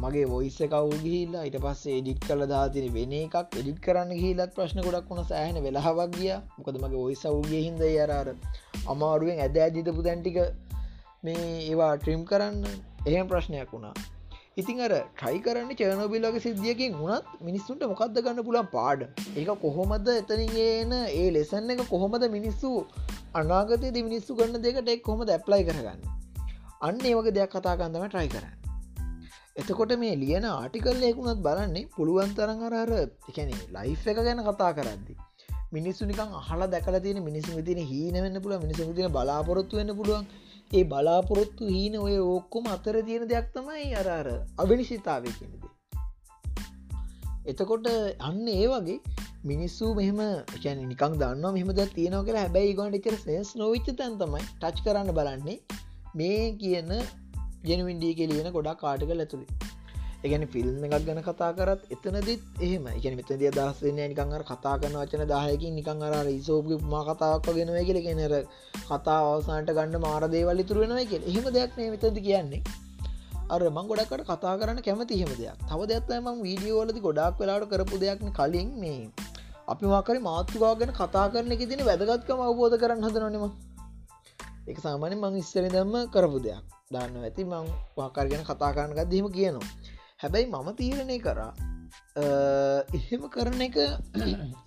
මගේ 0.03 0.25
වොයිස්ස 0.31 0.57
කවු 0.71 0.97
ගිහිල්ලා 1.03 1.43
ඉට 1.49 1.57
පස්සේ 1.65 1.93
එඩිට් 1.99 2.25
කල 2.27 2.41
දාතින 2.51 2.87
වෙන 2.95 3.13
එකක්. 3.19 3.35
එඩිට් 3.61 3.79
කරන්න 3.85 4.11
ගිහිලත් 4.11 4.51
ප්‍රශ්න 4.57 4.81
ගොඩක් 4.87 5.07
වුණ 5.11 5.23
සෑහන 5.29 5.59
වෙලාවක් 5.65 6.11
ගිය. 6.15 6.33
මොකද 6.57 6.79
මගේ 6.83 7.03
ඔයිස 7.05 7.23
වුගේ 7.27 7.61
හිද 7.67 7.81
යරාර 7.87 8.27
අමාරුවෙන් 8.93 9.39
ඇද 9.45 9.57
ඇජිතපු 9.65 10.03
දැන්ටික 10.07 10.37
මේ 11.23 11.47
ඒවා 11.69 11.93
ට්‍රීම් 11.95 12.27
කරන්න 12.31 12.59
එහෙම 13.05 13.31
ප්‍රශ්නයක් 13.31 13.71
වුණා. 13.71 13.93
ඉතින් 14.57 14.83
අර 14.85 14.93
ට්‍රයි 15.15 15.39
කරන්න 15.47 15.71
චනෝබිල්ලගේ 15.79 16.43
සිද්ධියකින් 16.47 16.99
වුණත් 16.99 17.31
මිනිස්සුන්ට 17.47 17.87
මොකක්ද 17.93 18.19
ගන්න 18.19 18.47
පුලන් 18.49 18.69
පාඩ 18.75 19.07
ඒක 19.35 19.55
කොහොමද 19.65 20.13
එතනගේන 20.17 20.93
ඒ 20.99 21.25
ලෙසන්න 21.31 21.75
එක 21.75 21.87
කොහොමද 21.93 22.29
මිනිස්සු 22.37 22.75
අනාගතය 23.41 23.95
මිනිස්සු 24.01 24.39
ගන්න 24.41 24.63
දෙකට 24.67 24.93
එක් 24.95 25.03
කොහොමද 25.09 25.35
ඇප්ලයි 25.37 25.63
කරගන්න? 25.67 25.99
අන්න 26.87 27.03
ඒවගේ 27.11 27.37
දෙයක් 27.37 27.53
කතාගන්නම 27.55 28.07
ට්‍රයි 28.07 28.31
කරන්න. 28.35 28.56
එතකොට 29.57 29.93
මේ 29.97 30.15
ලියන 30.15 30.45
ආටිකල් 30.45 31.03
එකුණත් 31.03 31.41
බලන්නේ 31.41 31.87
පුළුවන් 31.95 32.33
තරන් 32.35 32.59
අරර 32.69 32.91
එකන 33.29 33.53
ලයි් 33.75 33.95
එක 34.05 34.19
ගැන 34.19 34.43
කතා 34.43 34.71
කරද්දි. 34.71 35.13
මිනිස්සු 35.71 36.05
නිකන් 36.05 36.35
අහල 36.41 36.61
දැකල 36.67 36.97
තියෙන 36.99 37.21
මිනිසු 37.23 37.61
තින 37.61 37.81
හීන 37.83 38.17
වෙන්න 38.17 38.41
පුළුව 38.41 38.61
මිනිසු 38.61 38.91
තින 38.93 39.09
බලාපොරොත්තු 39.11 39.79
වෙන්න 39.81 39.95
පුළුවන්. 39.95 40.27
ඒ 40.71 40.83
බලාපොරොත්තු 40.83 41.63
හීන 41.67 41.97
ඔය 41.97 42.15
ඕක්කොම 42.25 42.67
අතර 42.67 43.01
තියෙන 43.01 43.25
දෙයක් 43.27 43.49
තමයි 43.53 43.89
අරර 43.95 44.29
අවිනිශිතාවය 44.57 45.33
කියනද 45.39 45.67
එතකොට 47.45 47.85
අන්න 48.19 48.47
ඒ 48.49 48.65
වගේ 48.67 48.97
මිනිස්සු 49.43 49.93
මෙහම 49.93 50.19
ැන 50.21 50.79
නිකක් 50.83 51.03
දන්න 51.13 51.45
මෙහම 51.53 51.69
ද 51.71 51.85
තියෙනව 51.95 52.25
කර 52.27 52.37
හැබැයි 52.37 52.73
ගොන්ට 52.73 52.97
චර 53.05 53.15
සෙස් 53.17 53.55
නොවිච්ච 53.55 53.87
තැන් 53.95 54.17
තමයි 54.21 54.41
ටච් 54.43 54.83
කරන්න 54.85 55.11
බලන්නේ. 55.11 55.57
මේ 56.15 56.43
කියන 56.61 56.91
ජනවින්ඩිය 57.65 58.13
කෙලියෙන 58.19 58.49
ගොඩක් 58.55 58.79
කාටකල් 58.79 59.25
ඇතුළේ. 59.25 59.75
එකන 60.25 60.43
ෆිල්ම් 60.53 60.85
එකක් 60.85 61.05
ගැන 61.07 61.19
කතා 61.21 61.51
කරත් 61.57 61.81
එතනදත් 61.95 62.29
එහෙම. 62.61 62.87
එක 62.89 63.05
මෙත 63.19 63.29
දිය 63.41 63.51
දස්සන්න 63.51 64.01
නිකංර 64.11 64.43
කතා 64.43 64.75
කරන 64.81 64.97
වචන 65.01 65.23
දායකින් 65.33 65.77
නිකං 65.79 66.03
අර 66.07 66.27
ඉසෝප 66.29 66.69
මා 66.93 67.03
කතාවක් 67.09 67.47
ගෙනව 67.57 67.77
කියල. 67.87 67.99
කෙනර 68.07 68.33
කතා 68.89 69.19
අවසාන්ට 69.27 69.71
ගන්න 69.77 70.01
මාරදේවල් 70.01 70.63
ඉතුරුවෙනව 70.63 71.01
කිය 71.11 71.21
එහෙම 71.23 71.47
දෙයක් 71.57 71.77
නේ 71.77 71.89
මෙතද 71.93 72.19
කියන්නේ. 72.27 72.61
අර 73.49 73.61
මං 73.69 73.89
ගොඩක්කට 73.91 74.25
කතා 74.31 74.55
කරන්න 74.61 74.81
කැමති 74.87 75.19
හෙම 75.21 75.33
දෙයක්. 75.35 75.65
තව 75.69 75.79
දෙයක්ත්තම 75.91 76.29
වීඩියෝලති 76.45 77.05
ගොඩක් 77.07 77.43
වෙලාට 77.43 77.69
කරපු 77.73 78.01
දෙයක්න 78.03 78.33
කලින් 78.39 78.73
මේ 78.81 79.11
අපි 79.67 79.85
මාකරි 79.93 80.19
මාතෘකා 80.21 80.73
ගැන 80.81 80.91
කතා 80.93 81.27
කරන 81.31 81.53
එක 81.55 81.63
තින 81.71 81.85
වැදගත්කම 81.89 82.41
අවබෝධ 82.47 82.77
කරන්න 82.81 83.05
හදනනෙම 83.07 83.45
එක 84.71 84.77
සාමාන්‍ය 84.85 85.15
මං 85.17 85.39
ඉස්සරි 85.43 85.69
දම්ම 85.69 86.11
කරපු 86.15 86.43
දෙයක්. 86.47 86.76
දන්න 86.91 87.23
ඇති 87.27 87.43
මං 87.43 87.65
වාකාර 87.99 88.27
ගැන 88.31 88.43
කතා 88.49 88.71
කරන්න 88.75 88.93
ගදීම 88.97 89.25
කියනවා. 89.37 89.71
හැබැයි 90.21 90.47
මම 90.51 90.67
තීරණය 90.79 91.17
කරා 91.25 91.51
එහෙම 92.97 93.23
කරන 93.33 93.63
එක 93.65 93.75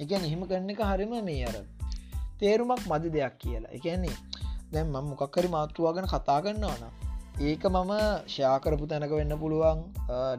එක 0.03 0.13
එහෙම 0.19 0.43
කරන 0.51 0.69
එක 0.75 0.83
හරිම 0.91 1.15
මේ 1.29 1.47
අර 1.51 1.57
තේරුමක් 2.43 2.85
මදි 2.93 3.15
දෙයක් 3.17 3.39
කියලා. 3.45 3.73
එකන්නේ 3.79 4.17
දැම් 4.75 4.93
මම 4.93 5.09
මොකක්කරි 5.13 5.53
මාතෘවාගෙන 5.57 6.11
කතා 6.13 6.39
කරන්නවන 6.45 6.85
ඒක 7.49 7.65
මම 7.73 7.93
ශාකරපු 8.37 8.91
තැනක 8.93 9.17
වෙන්න 9.21 9.35
පුළුවන් 9.43 9.83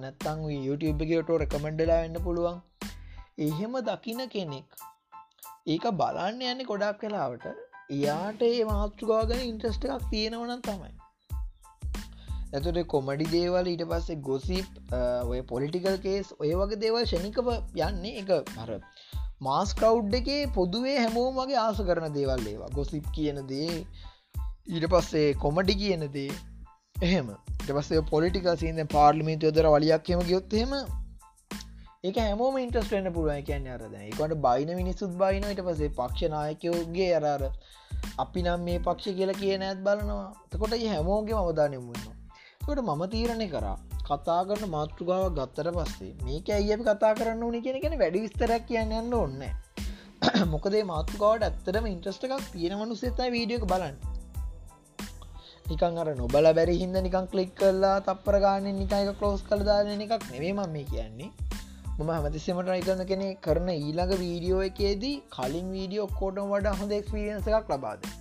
නැත්තං 0.05 0.45
YouTube 0.67 1.03
එකටෝ 1.09 1.41
රෙකමෙන්ඩලා 1.43 2.01
වෙන්න 2.05 2.23
පුළුවන්. 2.27 2.61
එහෙම 3.47 3.73
දකින 3.91 4.25
කෙනෙක් 4.37 4.81
ඒක 5.73 5.85
බලන්න 6.01 6.49
යන්නේ 6.53 6.71
ගොඩක් 6.71 7.03
කලාවට 7.03 7.53
එයාට 7.97 8.49
ඒ 8.53 8.65
මාතෘකාගෙන 8.73 9.47
ඉන්ට්‍රස්ට 9.51 9.93
එකක් 9.95 10.11
තියෙනවනම් 10.11 10.61
තමයි. 10.67 10.99
ඇතුට 12.53 12.81
කොමඩි 12.87 13.31
දේවල් 13.31 13.71
ඊට 13.73 13.83
පස්සේ 13.89 14.21
ගොසිප් 14.27 14.93
ඔය 15.31 15.41
පොලිටිකල් 15.51 15.97
කේස් 16.05 16.31
ඔය 16.39 16.53
වගේ 16.61 16.81
දේවල් 16.85 17.03
ෂණිකව 17.05 17.51
යන්නේ 17.81 18.13
එක 18.21 18.31
හර 18.57 18.79
මාස් 19.41 19.73
කවුඩ් 19.73 20.13
එකේ 20.13 20.41
පොදුවේ 20.55 20.97
හැමෝම 20.97 21.35
වගේ 21.35 21.61
ආස 21.65 21.83
කරන 21.89 22.07
දේවල් 22.13 22.47
ඒවා. 22.47 22.71
ගොසිප් 22.77 23.05
කියන 23.15 23.43
දේ 23.47 23.85
ඊට 24.67 24.85
පස්සේ 24.93 25.29
කොමඩි 25.43 25.75
කියන 25.75 26.03
දේ. 26.13 26.31
එහෙම. 27.01 27.29
ඉටපස්සේ 27.61 28.01
පොලිටිකල් 28.09 28.55
සිීන 28.55 28.81
පාර්ලිමින්තු 28.87 29.47
යොදර 29.49 29.67
වලියක් 29.73 30.09
හෙම 30.11 30.21
ගයොත්හෙම 30.21 30.73
ඒක 32.03 32.17
හැමෝම 32.17 32.57
ඉන්ට්‍රස් 32.57 32.89
වෙන්න 32.93 33.13
පුළුවන්. 33.13 33.43
කියන්න 33.49 33.67
අරද 33.67 33.95
එකට 33.99 34.37
බයින 34.45 34.71
මිනිස්සුත් 34.79 35.13
බයිනට 35.17 35.61
පසේ 35.67 35.91
පක්ෂනායකයෝගේ 35.99 37.11
අරාර 37.15 37.43
අපි 38.19 38.43
නම් 38.45 38.65
මේ 38.69 38.79
පක්ෂ 38.79 39.17
කියලා 39.19 39.41
කියන 39.43 39.67
ඇත් 39.67 39.85
බලනවා. 39.87 40.27
තකොට 40.51 40.75
හැමෝගේ 40.87 41.37
අවධානයමුන්න 41.43 42.20
කොට 42.71 42.83
මම 42.85 43.03
තීරණය 43.09 43.47
කරා 43.49 43.77
කතා 44.05 44.41
කරන 44.47 44.63
මාතෘගාව 44.69 45.25
ගත්තර 45.37 45.67
පස්සේ 45.73 46.13
මේක 46.21 46.47
ඇයි 46.51 46.71
අපි 46.75 46.83
කතා 46.83 47.11
කරන්න 47.15 47.43
ඕනි 47.43 47.59
කියෙන 47.61 47.81
කෙන 47.81 47.95
වැඩි 47.99 48.23
විස්තරක් 48.23 48.63
කියන්න 48.69 48.93
යන්න 48.97 49.17
ඔන්න 49.17 49.43
මොකදේ 50.53 50.83
මාතෘකාවට 50.85 51.45
ඇත්තරම 51.45 51.85
ඉන්ට්‍රස්ට 51.87 52.25
එකක් 52.27 52.47
තියෙන 52.49 52.75
මනුස්සෙතයි 52.77 53.29
වීඩියක 53.35 53.65
බලන්න. 53.65 53.95
නිකං 55.65 56.01
අර 56.01 56.09
නොබල 56.15 56.49
බැරි 56.53 56.75
හිද 56.81 56.97
නිකං 56.99 57.29
කලික් 57.31 57.53
කරලා 57.55 57.95
තප්පර 58.01 58.39
ගාන 58.43 58.71
නිකයික 58.73 59.13
කලෝස් 59.19 59.45
කළ 59.47 59.67
දාන 59.69 59.91
එකක් 59.97 60.27
නෙවේ 60.29 60.53
ම 60.53 60.63
මේ 60.75 60.87
කියන්නේ. 60.91 61.31
මම 61.97 62.11
හමතිස්සම 62.15 62.59
ට්‍රයි 62.59 62.87
කරන 62.87 63.05
කෙනෙ 63.07 63.29
කරන 63.45 63.71
ඊළඟ 63.71 64.17
වීඩියෝ 64.19 64.61
එකේදී 64.63 65.15
කලින් 65.31 65.71
වීඩියෝ 65.75 66.09
ඔක්කෝටම 66.09 66.51
වඩ 66.53 66.77
හොඳ 66.79 66.93
එක්ස්පිරියන්ස 66.93 67.49
එකක් 67.51 67.73
ලබාද 67.73 68.11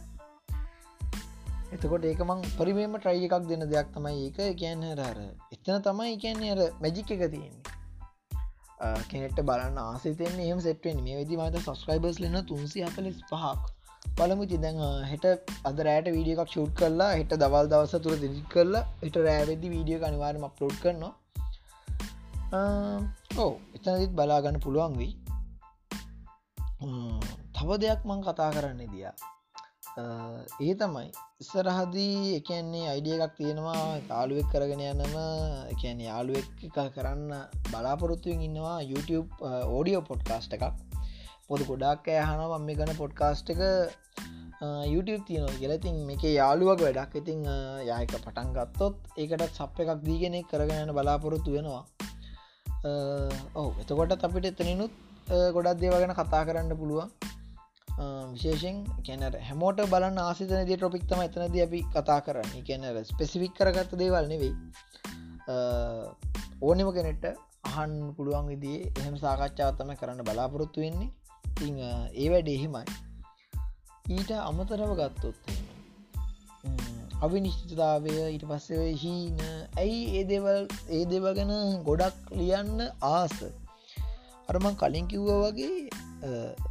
එතකොට 1.75 2.05
ඒක 2.11 2.23
මං 2.27 2.41
පරිමේම 2.59 2.95
ට්‍රයි 2.97 3.27
එකක් 3.27 3.45
දෙන්න 3.51 3.67
දෙයක් 3.73 3.91
තමයි 3.97 4.23
ඒක. 4.27 4.39
කියන්න 4.61 4.87
හරර 4.89 5.19
එතන 5.55 5.85
තමයි 5.89 6.17
කියන්නේ 6.25 6.55
අර 6.55 6.61
මැජික් 6.83 7.13
එක 7.17 7.23
තියෙන්නේ. 7.35 7.79
කෙනෙට 9.11 9.39
බලන්න 9.49 9.79
ආසිතෙන් 9.83 10.41
එම 10.47 10.61
සෙට්වෙන් 10.67 11.05
මේ 11.07 11.19
විදි 11.21 11.39
මත 11.41 11.63
සස්ක්‍රයිබර්ස් 11.67 12.19
ලන්න 12.23 12.49
තුන්සි 12.51 12.85
හතලිස් 12.87 13.23
පහක්. 13.31 13.63
බලමු 14.19 14.45
තිදැන් 14.53 14.79
හෙට 15.11 15.25
අද 15.69 15.81
රෑට 15.87 16.09
වීඩිය 16.17 16.37
එකක් 16.37 16.53
ෂූට් 16.53 16.73
කරලා 16.81 17.11
හෙට 17.21 17.33
දවල් 17.43 17.67
දවස 17.73 17.95
තුර 18.05 18.15
දිජි 18.23 18.43
කරලා 18.55 18.85
එට 19.07 19.17
රෑවෙදදි 19.27 19.73
වීඩියෝ 19.75 20.07
අනිවාරම 20.11 20.47
අප්ලෝඩ් 20.49 20.77
කරනවා. 20.83 21.13
ඕ 23.43 23.53
එතනදිත් 23.77 24.13
බලාගන්න 24.19 24.63
පුළුවන් 24.65 24.95
වී 25.01 25.13
තව 27.57 27.69
දෙයක් 27.83 28.01
මං 28.09 28.25
කතා 28.27 28.51
කරන්න 28.57 28.91
දියා 28.95 29.15
ඒ 29.99 30.75
තමයි. 30.81 31.09
ඉස්සරහදී 31.43 32.37
එකන්නේ 32.39 32.87
අයිඩිය 32.93 33.17
එකක් 33.17 33.35
තියෙනවා 33.39 33.81
යාළුවෙක් 34.11 34.49
කරගෙන 34.53 34.83
යනම 34.91 35.17
එකැන 35.73 36.01
යාළුවෙක් 36.09 36.49
කරන්න 36.97 37.33
බලාපොරොත්තුවෙන් 37.71 38.45
ඉන්නවා 38.49 38.77
YouTube 38.91 39.29
ඕඩියෝ 39.77 40.03
පොඩ්කාස්ට 40.11 40.55
එකක්. 40.57 40.65
පොද 41.49 41.63
ගොඩක් 41.71 42.07
ඇහනවා 42.15 42.61
මේ 42.67 42.79
ගන 42.79 42.93
පොඩ්කාස්ට 43.03 43.51
එක 43.55 43.63
YouTube 44.93 45.25
තියනවා 45.29 45.59
කියලතින් 45.61 45.97
මේක 46.11 46.23
යාළුවක් 46.23 46.85
වැඩක්. 46.87 47.13
ඉතිං 47.21 47.43
යායක 47.91 48.15
පටන් 48.15 48.55
ගත්තොත් 48.57 48.97
ඒකට 49.17 49.59
සප් 49.59 49.77
එකක් 49.87 50.07
දීගෙන 50.07 50.37
කරගෙන 50.53 50.95
බලාපොරොත්තු 50.99 51.57
වෙනවා. 51.57 51.85
ඔව. 53.61 53.71
එතකොට 53.83 54.25
අපිට 54.29 54.51
එතනිනුත් 54.53 54.93
ගොඩක් 55.57 55.81
දේවගෙන 55.83 56.15
කතා 56.21 56.47
කරන්න 56.47 56.79
පුළුවන්. 56.83 57.11
විශේෂෙන් 58.33 58.77
කැනර 59.07 59.35
හැමෝට 59.49 59.81
බලන්න 59.93 60.19
ආසිතන 60.23 60.65
දී 60.69 60.79
ටොපික්තම 60.79 61.23
එතනද 61.27 61.57
අපි 61.67 61.81
කතා 61.95 62.21
කරන්න. 62.27 62.51
කැනර 62.69 63.05
ස්පෙසිෆික් 63.05 63.55
කරගත්ත 63.59 63.93
දේවල් 64.03 64.27
නෙවෙයි. 64.33 64.55
ඕනෙම 66.63 66.91
කෙනෙට්ට 66.97 67.27
අහන් 67.71 67.95
පුළුවන් 68.17 68.51
විදිේ 68.53 68.91
එහෙම 68.91 69.17
සාකච්ඡාවත්තම 69.25 69.93
කරන්න 70.01 70.27
බලාපොරොත්තු 70.29 70.85
වෙන්නේ. 70.85 71.11
ඉතිං 71.51 71.77
ඒ 72.17 72.29
වැඩ 72.33 72.49
එහෙමයි. 72.49 72.85
ඊට 74.11 74.31
අමතරව 74.41 74.93
ගත්තොත් 75.01 75.39
අවිනිශ්චිතතාවය 77.25 78.13
ඊට 78.27 78.45
පස්සේ 78.51 78.93
හීන 79.03 79.41
ඇයි 79.79 79.99
ඒ 80.19 80.25
දෙවල් 80.31 80.63
ඒ 80.91 81.05
දෙව 81.05 81.27
ගැන 81.39 81.53
ගොඩක් 81.89 82.31
ලියන්න 82.39 82.87
ආස? 83.09 83.37
අරමං 84.49 84.79
කලින් 84.81 85.11
කිව්ව 85.13 85.29
වගේ 85.43 86.00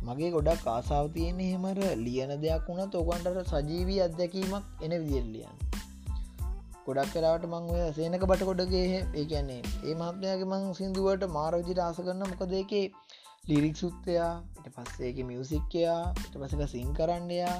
මගේ 0.04 0.32
ගොඩක් 0.32 0.68
ආසාාව 0.68 1.08
තියෙන්නේ 1.12 1.52
හෙමර 1.54 1.80
ලියන 2.00 2.36
දෙයක් 2.42 2.68
වුණ 2.68 2.92
තොකන්ටට 2.92 3.54
සජීවී 3.54 4.00
අත්දැකීමක් 4.00 4.84
එන 4.84 4.94
විදිල්ලියන් 5.04 5.56
ගොඩක් 6.86 7.12
කලාට 7.14 7.44
මං 7.46 7.72
ඔය 7.72 7.82
සේනක 7.94 8.24
බට 8.26 8.46
කොඩගේ 8.46 8.86
ඒ 9.14 9.26
කියන්නේ 9.26 9.62
ඒ 9.84 9.96
මහත්මයාගේ 9.96 10.50
මං 10.52 10.70
සිින්දුවට 10.74 11.26
මාරවිදිට 11.30 11.82
ආස 11.86 12.00
කරන්න 12.00 12.32
මොකද 12.32 12.54
එකේ 12.60 12.86
ලිරික් 13.48 13.76
සුත්තයා 13.78 14.32
ට 14.56 14.74
පස්සේක 14.76 15.20
මියසික්කයා 15.26 16.00
ට 16.22 16.34
පසක 16.36 16.68
සිං 16.68 16.90
කරන්නයා 16.94 17.56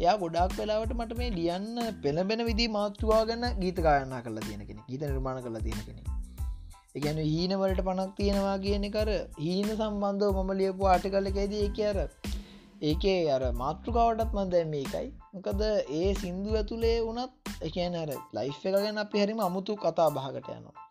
එයා. 0.00 0.16
ගොඩක් 0.16 0.56
වෙලාවට 0.58 0.94
මට 0.94 1.18
මේ 1.18 1.30
ලියන්න 1.30 1.68
පෙළබෙන 2.02 2.44
විදි 2.44 2.66
මාතෘවා 2.68 3.22
ගන්න 3.24 3.60
ගීත 3.60 3.78
ගායන්න 3.80 4.14
කරලා 4.22 4.46
තියෙන 4.46 4.66
කෙන 4.66 4.82
ගීත 4.88 5.04
නිර්මාණ 5.04 5.42
කරලා 5.42 5.62
තියෙන 5.62 5.82
කෙනෙ 5.86 6.21
එකැන 6.94 7.18
හීනවලට 7.24 7.78
පනක් 7.84 8.10
තියෙනවා 8.16 8.56
කියන 8.64 8.82
කර 8.94 9.10
හීන 9.38 9.68
සම්බන්ධව 9.70 10.38
මම 10.38 10.50
ලියපු 10.58 10.88
ආටිකල්ල 10.88 11.28
එකයිද 11.30 11.54
ඒ 11.58 11.86
අර 11.90 11.98
ඒකේ 12.82 13.20
අර 13.34 13.42
මාතෘකාවටත් 13.54 14.34
මන්ද 14.36 14.60
මේකයි. 14.66 15.08
මොකද 15.34 15.62
ඒ 15.98 16.10
සින්දු 16.14 16.58
ඇතුළේ 16.60 16.96
වනත් 17.06 17.32
එකන 17.68 17.96
අර 18.02 18.10
ලයිෆ් 18.36 18.60
එක 18.62 18.76
ගැන 18.76 19.02
අපි 19.04 19.22
හරිම 19.22 19.40
අමුතු 19.40 19.76
කතා 19.76 20.08
භාගට 20.16 20.50
යනවා. 20.50 20.86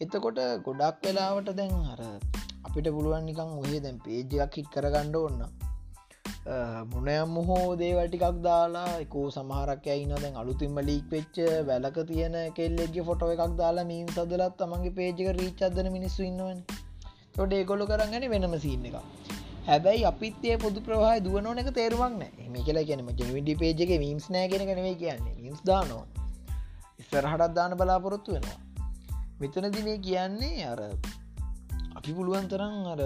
එතකොට 0.00 0.40
ගොඩක් 0.66 1.04
වෙලාවට 1.04 1.50
දැන් 1.58 1.76
අර 1.92 2.02
අපිට 2.66 2.88
පුළුවන් 2.96 3.28
නිකං 3.28 3.56
ඔහේ 3.60 3.80
දැන් 3.80 3.98
පේජයක් 4.04 4.58
හිත් 4.58 4.70
කරගණ්ඩ 4.74 5.20
ඔන්න 5.20 5.42
මුණයම් 6.92 7.32
හෝ 7.48 7.76
දේවටිකක් 7.76 8.36
දාලා 8.44 8.90
එකෝ 9.02 9.24
සමහරක් 9.30 9.86
ඇයින 9.94 10.12
දැන් 10.22 10.36
අලුතින්ම 10.42 10.78
ලීක් 10.88 11.08
වෙච්ච 11.14 11.38
වැලක 11.66 11.98
තියෙන 12.10 12.36
කෙල්ලෙගේ 12.58 13.04
ෆොටෝ 13.08 13.30
එකක් 13.34 13.56
දාලා 13.58 13.84
මීන් 13.90 14.06
සදලත් 14.14 14.54
තමන්ගේ 14.60 14.94
පේජක 14.98 15.20
රීච්චදන 15.40 15.88
මිනිස්සු 15.96 16.22
ඉන්නවන්. 16.30 16.60
තොට 17.36 17.52
ඒගොලු 17.52 17.88
කරගන්න 17.90 18.30
වෙනම 18.34 18.54
සින්න 18.64 18.86
එක 18.90 18.96
හැබැයි 19.66 20.06
අපිත්තේ 20.10 20.56
පොදු 20.62 20.80
ප්‍රවාහ 20.86 21.16
දුවනෝන 21.26 21.60
එක 21.62 21.68
තේරුවක් 21.78 22.14
නෑ 22.20 22.48
මේ 22.54 22.64
කියලා 22.68 22.86
කියනම 22.90 23.10
ජනවිඩි 23.18 23.58
පේජක 23.62 23.92
මීම්ස් 24.04 24.28
නෑගෙන 24.36 24.64
කනවේ 24.70 24.94
කියන්නේ. 25.02 25.36
මිස් 25.42 25.60
දානවා. 25.70 26.06
ඉස්සරහටත් 27.00 27.52
දාන 27.58 27.76
බලාපොරොත්තු 27.80 28.36
වෙනවා. 28.36 28.58
මෙතනදි 29.40 29.82
මේ 29.88 29.98
කියන්නේ 30.06 30.64
අර 30.72 30.80
අපි 31.98 32.10
පුළුවන් 32.16 32.48
තරම් 32.52 32.78
අර 32.94 33.02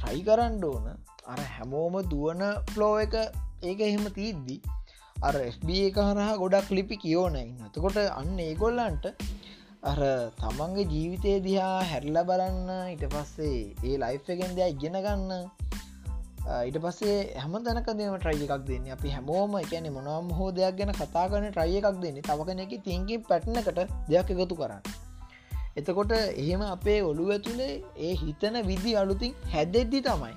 ට්‍රයි 0.00 0.22
කරන්න 0.24 0.64
ඕන. 0.64 0.86
අර 1.26 1.40
හැමෝම 1.54 1.96
දුවන 2.12 2.42
ෆ්ලෝ 2.72 2.94
එක 3.04 3.14
ඒක 3.62 3.80
එහෙම 3.80 4.04
තිීද්දි 4.16 4.56
අර 5.22 5.34
FB 5.46 5.68
එක 5.88 5.98
හරහා 6.00 6.38
ගොඩක් 6.42 6.70
ලිපි 6.76 6.96
කියෝනයි 7.02 7.44
නතකොට 7.60 7.98
අන්න 8.10 8.38
ඒගොල්ලන්ට 8.40 9.06
අර 9.82 10.00
තමන්ගේ 10.40 10.88
ජීවිතය 10.92 11.34
දිහා 11.46 11.76
හැරල 11.90 12.16
බලන්න 12.28 12.70
ඉට 12.94 13.04
පස්සේ 13.14 13.58
ඒ 13.84 13.96
ලයිෆ් 14.02 14.30
එකෙන් 14.34 14.56
දෙයක් 14.58 14.76
ඉගෙන 14.76 14.98
ගන්න 15.06 15.32
ඊට 16.48 16.78
පස්සේ 16.84 17.18
හැම 17.36 17.54
තැනකදම 17.60 18.16
ට්‍රයි 18.16 18.46
එකක් 18.46 18.64
දෙන්න. 18.66 18.88
අපි 18.96 19.14
හැමෝම 19.16 19.56
එකැන 19.60 19.92
මොනම් 19.92 20.32
හෝ 20.38 20.50
දෙයක් 20.52 20.76
ගැන 20.78 20.92
කතා 20.94 21.26
කරන 21.28 21.48
ට්‍රයි 21.50 21.78
එකක් 21.80 22.00
දෙන්නේ. 22.02 22.22
තවකන 22.22 22.64
එක 22.64 22.74
තිංකින් 22.84 23.24
පැට්නකට 23.28 23.80
දෙයක් 24.08 24.34
එකතු 24.34 24.56
කරන්න. 24.56 24.82
එතකොට 25.76 26.12
එහෙම 26.12 26.62
අපේ 26.66 27.00
ඔළුව 27.02 27.30
ඇතුළේ 27.30 27.72
ඒ 27.98 28.14
හිතන 28.14 28.56
විදි 28.66 28.92
අලුතින් 28.96 29.36
හැදෙද්දි 29.52 30.00
තමයි 30.00 30.36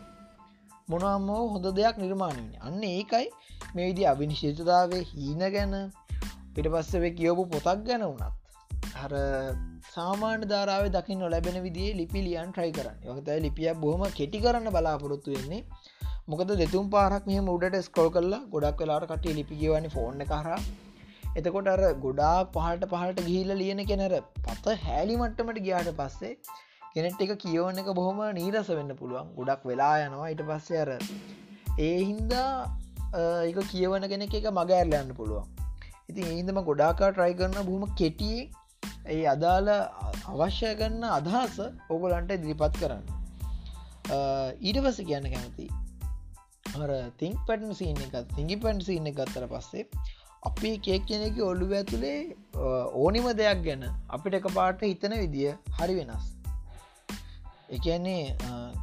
මොනම්මෝ 0.89 1.41
හොඳ 1.53 1.67
දෙයක් 1.75 1.97
නිර්මාණයන 1.97 2.53
අන්න 2.61 2.83
ඒකයි 2.85 3.27
මේ 3.75 3.87
විදි 3.89 4.03
අභිනිශ්චිතතාවේ 4.05 5.03
හීන 5.11 5.43
ගැන 5.55 5.75
පිට 6.55 6.67
පස්සව 6.67 7.05
කියවපු 7.19 7.43
පොතක් 7.45 7.79
ගැන 7.87 8.03
වුණත්. 8.03 8.33
හර 8.95 9.13
සාමාන්‍ය 9.93 10.45
ධාරාව 10.45 10.85
දකින්න 10.87 11.19
නොලැබෙන 11.19 11.57
විදිේ 11.63 11.97
ලිපි 11.99 12.19
ලියන් 12.27 12.51
ට්‍රයි 12.51 12.71
කරන්න. 12.71 12.97
යොකතයි 13.05 13.39
ලිපිය 13.41 13.69
බොහම 13.83 14.03
කෙටි 14.19 14.43
කරන්න 14.45 14.69
බලාපොරොත්තු 14.69 15.35
වෙන්නේ. 15.35 15.61
මොකද 16.27 16.51
දෙතුම් 16.61 16.85
පාරක් 16.89 17.25
මෙහම 17.25 17.49
උඩට 17.49 17.77
ස්කෝල් 17.81 18.09
කරලා 18.09 18.41
ගොඩක් 18.53 18.81
වෙලාට 18.81 19.07
කට 19.09 19.37
ලිපිගවනි 19.39 19.89
ෆෝර්න 19.89 20.25
කරා 20.25 20.59
එතකොට 21.35 21.67
අර 21.73 21.81
ගොඩාක් 22.03 22.53
පහට 22.55 22.89
පහට 22.91 23.25
ගිහිල 23.27 23.51
ලියන 23.61 23.81
කෙනර 23.91 24.13
පත 24.45 24.75
හැලි 24.85 25.15
මට්ටමට 25.17 25.59
ගියාට 25.67 25.89
පස්සේ 25.99 26.33
කෙනෙට් 26.95 27.21
එක 27.25 27.33
කියවන 27.43 27.81
එක 27.81 27.89
බොහොම 27.99 28.19
නීරස 28.39 28.69
වෙන්න 28.79 28.95
පුළුවන්. 28.99 29.29
ගොඩක් 29.37 29.63
වෙලා 29.69 29.95
යනවා. 30.05 30.29
ඊට 30.31 30.43
පස්සේ 30.49 30.81
අර 30.83 30.91
ඒ 31.79 31.99
හින්දා 32.01 32.49
ඒක 33.47 33.59
කියවන 33.73 34.09
කෙනෙක 34.11 34.35
එක 34.39 34.49
මග 34.51 34.69
ඇරලයන්න 34.79 35.13
පුළුවන්. 35.19 35.47
ඉතින් 36.09 36.25
ඒහිදම 36.31 36.59
ගොඩාකා 36.69 37.11
ට්‍රයි 37.11 37.39
කරන්න 37.39 37.67
බොහොම 37.69 37.95
කෙටියේ 38.01 38.43
ඒ 39.07 39.23
අදාළ 39.33 39.69
අවශ්‍ය 39.73 40.73
කරන්න 40.79 41.05
අදහස 41.11 41.59
ඔගොලන්ට 41.89 42.33
දිරිපත් 42.43 42.81
කරන්න. 42.81 43.05
ඊට 44.61 44.79
පස 44.85 44.99
කියන්න 45.09 45.31
කැමති 45.33 45.67
තිං 47.19 47.33
පැටන් 47.47 47.73
සින්න 47.79 48.03
එක 48.05 48.15
තිංගි 48.35 48.57
පැන්ට 48.63 48.85
සින්න 48.87 49.09
ගත්තර 49.11 49.47
පස්සේ 49.47 49.83
අපි 50.43 50.71
කෙක් 50.85 51.03
කෙනෙක 51.09 51.37
ඔල්ලු 51.49 51.65
ඇතුළේ 51.71 52.19
ඕනිම 53.01 53.27
දෙයක් 53.41 53.59
ගැන 53.67 53.83
අපිට 54.09 54.39
එක 54.39 54.47
පාට 54.57 54.81
හිතන 54.83 55.13
විදිිය 55.23 55.51
හරි 55.77 55.93
වෙනස්. 55.99 56.25
එකන්නේ 57.69 58.23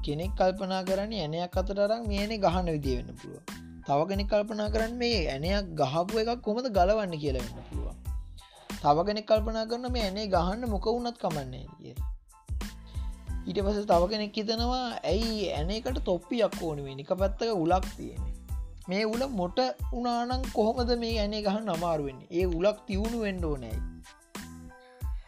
කෙනෙක් 0.04 0.32
කල්පනා 0.38 0.82
කරන්න 0.88 1.16
ඇනයක් 1.16 1.58
අතරරම් 1.62 2.06
මේන 2.12 2.32
ගහන 2.44 2.70
විදිිය 2.76 2.96
වෙන්න 3.00 3.18
පුළුව 3.20 3.42
තව 3.86 3.98
කෙනෙක් 4.10 4.30
කල්පනා 4.32 4.70
කරන්න 4.74 4.96
මේ 5.02 5.20
ඇනයක් 5.34 5.68
ගහපු 5.80 6.22
එකක් 6.22 6.42
කොමද 6.46 6.70
ගලවන්න 6.78 7.14
කියලා 7.22 7.44
වෙන්න 7.46 7.66
පුළුවන්. 7.68 7.96
තව 8.82 8.96
කෙනෙක් 9.08 9.26
කල්පනා 9.30 9.66
කරන්න 9.70 9.92
මේ 9.94 10.06
ඇනේ 10.08 10.26
ගහන්න 10.34 10.72
මොක 10.74 10.86
වුනත් 10.88 11.18
කමන්නේ 11.22 11.66
කිය 11.76 11.94
ඊට 13.46 13.60
පස 13.66 13.86
තව 13.92 14.02
කෙනෙක් 14.12 14.36
හිතනවා 14.38 14.84
ඇයි 15.04 15.52
ඇනකට 15.52 16.04
තොප්පියක් 16.08 16.62
ඕනි? 16.62 16.94
නික 16.94 17.10
පැත්තක 17.20 17.50
උලක් 17.64 17.86
තියෙන 17.96 18.39
මේ 18.88 19.04
උල 19.04 19.22
මොට 19.32 19.58
උනානං 19.92 20.48
කොහොමද 20.52 20.90
මේ 20.98 21.14
ඇනේ 21.18 21.42
ගහන්න 21.42 21.74
අමාරුවෙන්නේ 21.76 22.28
ඒ 22.32 22.46
උලක් 22.58 22.78
තිවුණු 22.86 23.18
වෙන්ඩෝ 23.20 23.56
නෑයි 23.56 23.90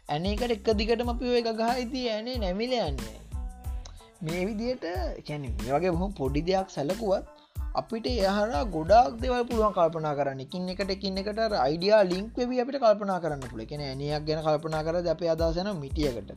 ඇනේකට 0.08 0.54
එක්ක 0.54 0.68
දිගටම 0.78 1.10
අපිෝ 1.12 1.36
එක 1.40 1.48
ගහයිති 1.58 2.00
ඇනේ 2.08 2.38
නැමිල 2.38 2.72
යන්නේ. 2.78 3.18
මේ 4.22 4.42
විදියට 4.48 4.84
කැන 5.26 5.46
මේ 5.60 5.72
වගේ 5.74 5.92
බොහොම 5.94 6.12
පොඩි 6.12 6.42
දෙයක් 6.48 6.68
සැලකුවත් 6.68 7.24
අපිට 7.74 8.06
එහර 8.10 8.52
ගොඩක් 8.74 9.20
දෙවල් 9.22 9.44
පුළුවන් 9.48 9.74
කල්පනා 9.78 10.14
කරන්න. 10.18 10.42
එකින් 10.46 10.68
එකට 10.68 10.94
එකින් 10.96 11.20
එකට 11.22 11.40
අයිඩියා 11.58 12.02
ලින්ක් 12.04 12.36
වෙබි 12.36 12.62
අපිට 12.64 12.80
කල්පනා 12.84 13.18
කරන්න 13.24 13.44
පුළ 13.46 13.64
කෙන 13.64 13.84
ඇනියක් 13.88 14.26
ගැන 14.28 14.44
කල්පනා 14.48 14.82
කර 14.82 15.00
අප 15.14 15.22
අදසන 15.34 15.72
මිටියකට. 15.76 16.32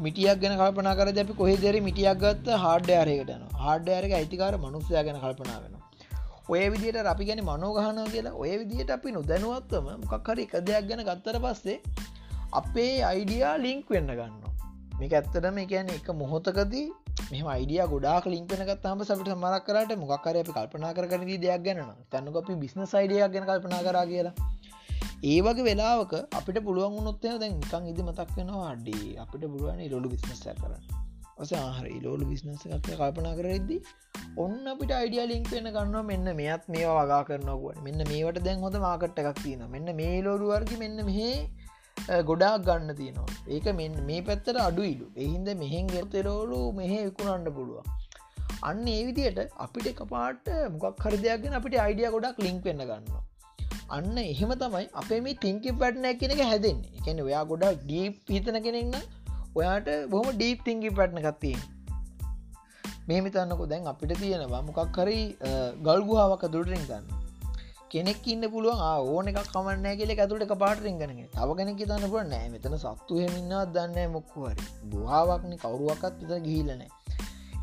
මිටියක් 0.00 0.42
ගැන 0.42 0.58
කල්පනා 0.58 0.96
කර 0.96 1.08
අපි 1.18 1.38
කොහෙදර 1.40 1.80
මිටියක් 1.82 2.20
ගත්ත 2.24 2.60
හාඩ්‍යයාරයකටන 2.64 3.46
හාඩ්‍යයාරක 3.60 4.18
අයිතිකාර 4.20 4.54
මනුස්සය 4.58 4.98
ගැන 4.98 5.18
කල්පනා 5.18 5.62
වෙන 5.64 5.81
ඔය 6.52 6.64
විදිට 6.68 7.06
අපි 7.06 7.24
ගැන 7.24 7.42
මනෝගහන 7.44 8.00
කියලා 8.06 8.34
ඔය 8.36 8.54
විදිට 8.60 8.90
අපි 8.90 9.12
නොදැනුවත්වම 9.12 9.86
මොකක් 10.02 10.28
හරි 10.28 10.48
එක 10.48 10.56
දෙයක් 10.62 10.88
ගැන 10.88 11.04
ගත්තර 11.04 11.38
පස්සේ 11.38 11.78
අපේ 12.52 12.94
අයිඩියා 13.02 13.54
ලිංක් 13.58 13.86
වෙන්න 13.88 14.10
ගන්න 14.10 14.42
මේක 14.98 15.12
ඇත්තටම 15.12 15.58
එකන 15.58 15.88
එක 15.90 16.08
මොහොතකදී 16.14 16.88
මෙම 17.30 17.46
අයිඩිය 17.46 17.82
ගොඩා 17.86 18.18
ලින්කන 18.26 18.64
ගත්තාම 18.68 19.04
සට 19.04 19.34
මරක් 19.34 19.64
කරට 19.66 19.92
මොක්කර 19.96 20.36
අපි 20.36 20.52
කල්පනා 20.52 20.92
කරන 20.92 21.24
දෙයක් 21.40 21.62
ගැන 21.64 21.80
තැන්නක 22.10 22.36
අපි 22.36 22.56
බිස්න 22.56 22.84
සයිඩියක් 22.86 23.32
ගැන 23.34 23.44
කල්පනා 23.44 23.82
කර 23.82 23.98
කියලා. 24.06 24.34
ඒ 25.24 25.38
වගේ 25.40 25.66
වෙලාවක 25.68 26.12
අපිට 26.32 26.58
පුළුවන් 26.60 26.98
උනොත්තය 27.00 27.32
දැන් 27.38 27.56
නිකං 27.56 27.88
ඉදි 27.92 28.02
මතක් 28.02 28.36
වෙනවා 28.36 28.68
අඩ්ඩි 28.70 29.16
අපිට 29.16 29.44
පුළුවන් 29.46 29.82
ලොඩු 29.90 30.08
බිස්නස 30.08 30.44
කරන්න. 30.44 31.01
ඔස 31.42 31.52
ආහරි 31.60 31.96
ලෝඩු 32.06 32.30
බිස්නස 32.32 32.62
එකක් 32.66 32.88
කල්පනා 32.90 33.34
කරෙද්දි 33.40 33.76
ඔන්න 34.44 34.70
අපිට 34.72 34.92
අයිඩිය 35.00 35.26
ලින්ක් 35.32 35.50
වෙන 35.56 35.68
ගන්න 35.76 36.08
මෙන්න 36.12 36.28
මෙයත් 36.40 36.70
මේවා 36.74 37.02
වගා 37.02 37.22
කරනකුව 37.28 37.82
මෙන්න 37.86 38.06
මේවට 38.12 38.44
දැන් 38.46 38.64
හොඳ 38.66 38.78
මාකට් 38.86 39.20
එකක් 39.22 39.42
තියෙන 39.44 39.64
මෙන්න 39.74 39.90
මේ 40.00 40.16
ලෝඩු 40.28 40.52
වර්ගි 40.52 40.78
මෙන්න 40.84 41.04
මෙහේ 41.10 41.34
ගොඩාක් 42.28 42.64
ගන්න 42.68 42.96
තියෙනවා. 43.00 43.26
ඒක 43.48 43.66
මෙ 43.78 43.88
මේ 44.10 44.20
පැත්තට 44.28 44.60
අඩුයිලු 44.68 45.06
එහින්ද 45.24 45.48
මෙහෙන් 45.62 45.86
ගෙතෙරෝලු 45.86 46.60
මෙහ 46.78 46.90
විකුණන්න 46.90 47.50
පුළුවන්. 47.56 47.90
අන්න 48.62 48.86
ඒ 48.94 49.02
විදියට 49.08 49.40
අපිට 49.64 49.90
එකපාට 49.92 50.48
මොකක් 50.74 51.04
හරිදයක්ගෙන 51.06 51.58
අපිට 51.60 51.76
අයිඩිය 51.86 52.10
ගොඩක් 52.16 52.38
ලින්ක් 52.46 52.62
වෙන්න 52.68 52.84
ගන්නවා. 52.90 53.22
අන්න 53.96 54.18
එහෙම 54.24 54.54
තමයි 54.62 54.86
අපේ 55.02 55.20
මේ 55.26 55.40
තිංකි 55.44 55.76
පැට්න 55.82 56.08
කෙනෙක 56.22 56.44
හැදෙන්නේ. 56.50 56.92
එකැන 56.98 57.24
ඔයා 57.26 57.44
ගොඩක් 57.52 57.84
ඩීප් 57.84 58.32
හිතන 58.36 58.58
කෙනෙක්න්න 58.68 58.96
ඔයාට 59.58 59.88
බොහම 60.12 60.28
ඩීප් 60.32 60.60
තිංකි 60.66 60.90
පැට්න 60.98 61.24
කත්තියෙන් 61.26 61.62
මේ 63.08 63.20
මිතන්නකො 63.26 63.66
දැන් 63.72 63.90
අපිට 63.92 64.14
තියෙනවා 64.20 64.62
මොකක් 64.68 64.98
හරි 64.98 65.18
ගල්ගුහාවක 65.86 66.46
දුරටින් 66.54 66.86
ගන්න. 66.90 67.04
කෙනෙක් 67.92 68.26
ඉන්න 68.32 68.44
පුළුවන් 68.52 68.82
ඕන 69.08 69.28
එකක් 69.30 69.52
කමන්න 69.52 69.98
කියල 69.98 70.12
ඇතුට 70.14 70.56
පාට 70.62 70.80
රිගන 70.86 71.02
තව 71.34 71.48
කෙනෙක් 71.58 71.82
තන්න 71.82 72.10
පුල 72.14 72.24
නෑ 72.30 72.48
මෙතන 72.54 72.78
සත්තු 72.84 73.20
හෙමින්නා 73.22 73.64
දන්න 73.74 74.16
මොක්කුහරි 74.16 74.66
බවාවක්න 74.90 75.54
කවරුවක්ත් 75.64 76.18
විත 76.22 76.34
ගීලනෑ 76.48 76.90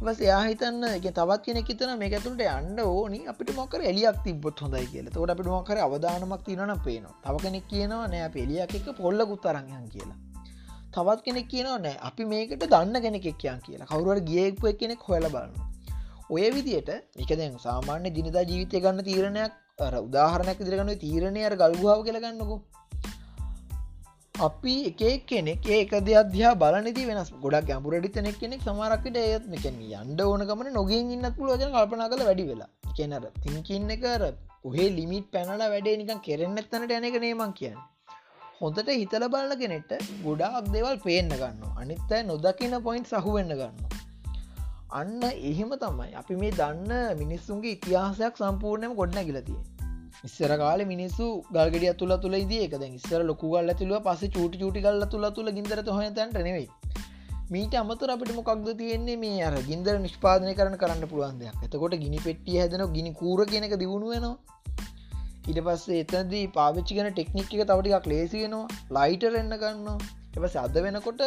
බස් 0.04 0.19
එයා 0.28 0.43
හිතන්න 0.43 0.84
එක 0.89 1.10
තවත් 1.17 1.41
කෙනෙ 1.45 1.62
තන 1.69 1.97
මේ 2.02 2.13
ඇතුළට 2.17 2.43
අන්න 2.52 2.80
ඕනි. 2.86 3.19
අපිට 3.32 3.49
මොකර 3.58 3.82
එලියක් 3.91 4.23
තිබොත් 4.25 4.62
හොඳයි 4.63 4.86
කියල. 4.93 5.08
තොට 5.15 5.34
අපිට 5.34 5.49
මොකර 5.56 5.78
අවධානමක් 5.88 6.43
තිනන 6.47 6.71
පේනවා. 6.86 7.15
තව 7.25 7.36
කෙනෙක් 7.45 7.65
කියනවා 7.71 8.08
නෑ 8.13 8.30
පෙලියක් 8.38 8.75
එක 8.78 8.88
පොල්ලකුත් 9.02 9.41
තරංයන් 9.45 9.88
කියලා. 9.93 10.19
තවත් 10.95 11.19
කෙනෙක් 11.28 11.47
කියනවා 11.54 11.80
නෑ 11.86 11.97
අපි 12.10 12.30
මේකට 12.34 12.63
දන්න 12.73 13.02
කෙනෙක් 13.06 13.28
කියන් 13.43 13.60
කියලා. 13.65 13.89
කවරුවට 13.91 14.28
ගියෙක්පු 14.30 14.73
කෙනෙක් 14.82 15.02
හොල 15.10 15.25
බලන්න 15.36 15.54
ඔය 16.34 16.45
විදියට 16.56 16.89
එක 17.21 17.32
දැන් 17.39 17.58
සාමාන්‍ය 17.67 18.10
දිනිදා 18.17 18.45
ජීවිතය 18.49 18.82
ගන්න 18.86 19.08
තීරණයක් 19.10 19.54
උදාහරණයක් 19.99 20.60
දිරගන්න 20.67 20.99
තීරණය 21.06 21.45
අර 21.47 21.56
ගල්ගාව 21.62 22.02
කියලගන්නකෝ 22.08 22.60
අපි 24.47 24.73
එක 24.89 25.25
කෙනෙක් 25.30 25.65
ඒක 25.78 25.91
දෙයක්දයා 26.08 26.52
බලනති 26.63 27.04
වෙනස්. 27.10 27.32
ගොඩක් 27.43 27.65
ගැඹුරටි 27.69 28.12
තනෙක් 28.17 28.38
කෙනෙක් 28.41 28.62
සමාරක්කට 28.67 29.17
ඒත් 29.23 29.47
මෙකැන 29.54 29.80
යන්ඩ 30.02 30.21
ඕනකමන 30.25 30.69
නොගෙන් 30.80 31.12
ඉන්නත් 31.15 31.36
පුලෝජන 31.39 31.73
කල්පනා 31.75 32.10
කළ 32.12 32.23
වැඩි 32.30 32.45
වෙලා. 32.52 32.69
කෙනර 32.97 33.23
තිංකින්න 33.43 33.91
කර 34.04 34.23
ඔහේ 34.67 34.89
ලිමිට් 34.97 35.28
පැනල 35.34 35.63
වැඩේ 35.73 35.97
නිකන් 36.02 36.21
කෙරෙන්න්න 36.28 36.62
එත්තනට 36.62 36.93
යනක 36.97 37.17
නේමං 37.25 37.54
කියන්න. 37.60 37.80
හොඳට 38.62 38.89
හිතල 38.91 39.24
බලන 39.28 39.54
කෙනෙට 39.60 39.91
ගොඩාක් 40.24 40.65
දෙවල් 40.74 40.98
පේන්න 41.04 41.30
ගන්න 41.34 41.78
අනිත් 41.78 42.12
අයි 42.12 42.24
නොදකින 42.24 42.74
පොයින්් 42.88 43.06
සහුවෙන්න 43.06 43.54
ගන්න 43.54 43.78
අන්න 44.91 45.22
එහෙම 45.24 45.72
තමයි. 45.84 46.08
අපි 46.13 46.36
මේ 46.36 46.52
දන්න 46.52 46.91
මිනිස්සුන්ගේ 47.17 47.76
ඉතිහාසයක් 47.78 48.41
සම්පූර්ණයම 48.41 48.95
ගොඩ්න 48.95 49.19
ගිලතිය 49.28 49.60
ඉස්සර 50.26 50.52
කාල 50.58 50.84
මිනිස්සු 50.86 51.26
ගල්ගෙඩිය 51.52 51.93
තුළ 51.93 52.15
තුළ 52.17 52.38
ද 52.52 52.60
එක 52.65 52.76
ඉස්සර 52.89 53.24
ලොකු 53.24 53.54
ගල්ල 53.54 53.74
තුළ 53.74 53.95
පස 54.08 54.24
චුටි 54.36 54.62
චුටි 54.63 54.82
ගල්ල 54.82 55.08
තුළ 55.08 55.30
තුළ 55.32 55.52
ගින්දර 55.52 55.84
හොය 55.89 56.10
තැන්ට 56.12 56.39
නෙවෙයි. 56.50 56.67
මීට 57.54 57.76
අමතර 57.82 58.12
අපිට 58.15 58.36
මොකක්ද 58.36 58.67
තියෙන්නේ? 58.78 59.17
මේ 59.17 59.41
අර 59.41 59.56
ගින්දර 59.69 59.95
නිෂ්පාදනය 60.00 60.54
කරන 60.54 60.76
කරන්න 60.78 61.08
පුළුවන් 61.08 61.39
දෙයක්. 61.39 61.63
එතකොට 61.65 61.95
ගිනි 62.04 62.19
පෙට්ටිය 62.28 62.60
හැදන 62.62 62.84
ගිනි 62.98 63.13
කූර 63.13 63.45
කෙනක 63.45 63.76
දියුණු 63.84 64.12
වෙනවා. 64.13 64.38
ඉට 65.50 65.60
පස්සේ 65.66 66.02
එතදී 66.04 66.46
පාවිච්චි 66.54 66.98
කන 66.98 67.12
ටෙක්නික් 67.12 67.54
එක 67.56 67.66
තවටික් 67.66 68.08
ලේසියෙනවා 68.08 68.66
ලයිටර් 68.98 69.34
එන්න 69.36 69.56
ගන්නවා. 69.56 69.98
එපස 70.38 70.56
අද 70.58 70.76
වෙනකොට 70.80 71.22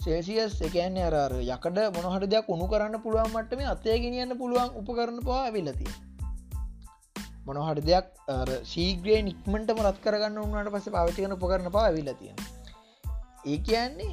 සේසියස් 0.00 0.54
එකන්න 0.60 0.96
අර 1.00 1.34
යකට 1.34 1.76
මොනහට 1.96 2.24
දෙයක් 2.30 2.48
උුණු 2.48 2.66
කරන්න 2.70 3.02
පුළුවන් 3.02 3.28
මටම 3.32 3.60
අතය 3.72 3.98
ගෙනියන්න 4.04 4.34
පුළුවන් 4.38 4.72
උපකරන 4.80 5.20
පවා 5.20 5.42
ඇවිල්ලතිය 5.42 5.92
මොනහට 7.46 7.82
දෙයක් 7.82 8.08
සීග්‍රේ 8.64 9.20
නික්මට 9.22 9.70
මරත් 9.74 10.02
කරගන්න 10.04 10.42
උන්නට 10.42 10.72
පස 10.74 10.90
පාවිච්චිකන 10.96 11.36
උපකරන 11.36 11.70
පා 11.70 11.84
ඇවිල්ල 11.84 12.12
තියෙන 12.14 12.36
ඒ 13.46 13.58
කියන්නේ 13.60 14.12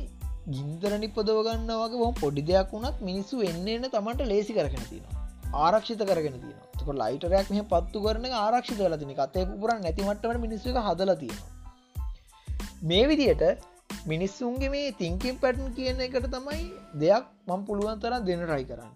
ගින්දර 0.50 0.98
නිපදවගන්න 0.98 1.74
වගේ 1.76 2.06
ොම 2.06 2.16
පොඩි 2.16 2.46
දෙයක් 2.46 2.76
වුණත් 2.76 3.04
මිනිස්සු 3.04 3.44
එන්න 3.44 3.68
එන්න 3.70 3.90
තමන්ට 3.90 4.30
ලේසි 4.30 4.58
කරගෙන 4.58 4.90
තියෙන 4.90 5.56
ආරක්ෂිත 5.60 6.06
කරගෙන 6.06 6.38
තියෙන 6.44 6.69
තක 6.90 6.98
ලයිටරයක් 6.98 7.50
මෙහ 7.50 7.64
පත්තු 7.64 8.02
කරන 8.02 8.26
ආරක්ෂිත 8.34 8.80
ලතින 8.80 9.14
කතය 9.14 9.46
පුරන් 9.60 9.82
නැතිමටට 9.82 10.40
මිනිස්සු 10.40 10.70
හදල 10.70 11.12
තියෙන 11.16 11.40
මේ 12.84 13.08
විදියට 13.08 13.44
මිනිස්සුන්ගේ 14.08 14.70
මේ 14.70 14.92
තිංකින් 14.92 15.40
පැටන් 15.40 15.72
කියන 15.74 16.00
එකට 16.00 16.28
තමයි 16.28 16.60
දෙයක් 17.00 17.26
මං 17.48 17.66
පුළුවන් 17.66 18.00
තරම් 18.00 18.26
දෙන 18.26 18.46
රයි 18.48 18.64
කරන්න. 18.64 18.92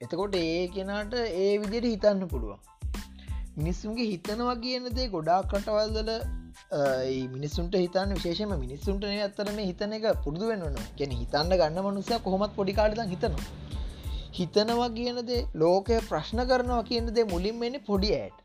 එතකොට 0.00 0.34
ඒ 0.34 0.68
කෙනාට 0.68 1.14
ඒ 1.14 1.58
විදියට 1.58 1.84
හිතන්න 1.84 2.28
පුළුවන්. 2.28 2.58
මිනිස්සුන්ගේ 3.56 4.06
හිතනවා 4.06 4.54
කියනදේ 4.56 5.08
ගොඩාක් 5.08 5.48
කටවල්දල 5.48 6.10
මිනිස්සුන්ට 7.30 7.74
හිතන්න 7.74 8.14
විශේෂම 8.14 8.54
මිනිස්සුන්ට 8.56 9.04
අත්තර 9.04 9.52
මේ 9.52 9.66
හිතන 9.66 9.92
එක 9.92 10.06
පුරදු 10.24 10.46
වෙන්න 10.46 10.78
ගැන 10.98 11.10
හිතන්න 11.12 11.52
ගන්න 11.52 11.82
මනුසය 11.82 12.18
කොහොමත් 12.18 12.54
පොඩිකාඩ 12.54 13.02
හිතනවා. 13.06 13.69
හිතනවා 14.32 14.90
කියනදේ 14.90 15.40
ලෝකය 15.54 15.98
ප්‍රශ්න 16.08 16.42
කරනවා 16.44 16.82
කියනදේ 16.82 17.24
මුලින් 17.24 17.60
වෙන්න 17.60 17.76
පොඩි 17.86 18.10
ඇයට. 18.14 18.38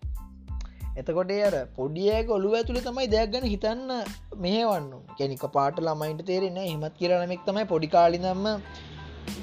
එතකොට 0.98 1.32
අර 1.42 1.56
පොඩියක 1.76 2.30
ඔලුව 2.30 2.54
ඇතුළ 2.54 2.82
තමයි 2.82 3.08
දෙයක් 3.08 3.32
ගැන 3.32 3.46
හිතන්න 3.46 3.90
මෙහවන්න 4.38 4.92
කැනික 5.18 5.46
පාට 5.52 5.80
ළමයින්ට 5.80 6.26
තේරෙන 6.26 6.60
හෙමත් 6.64 6.96
කියරනමෙක් 7.00 7.42
තමයි 7.46 7.66
පොඩිකාලිනම්ම 7.66 8.46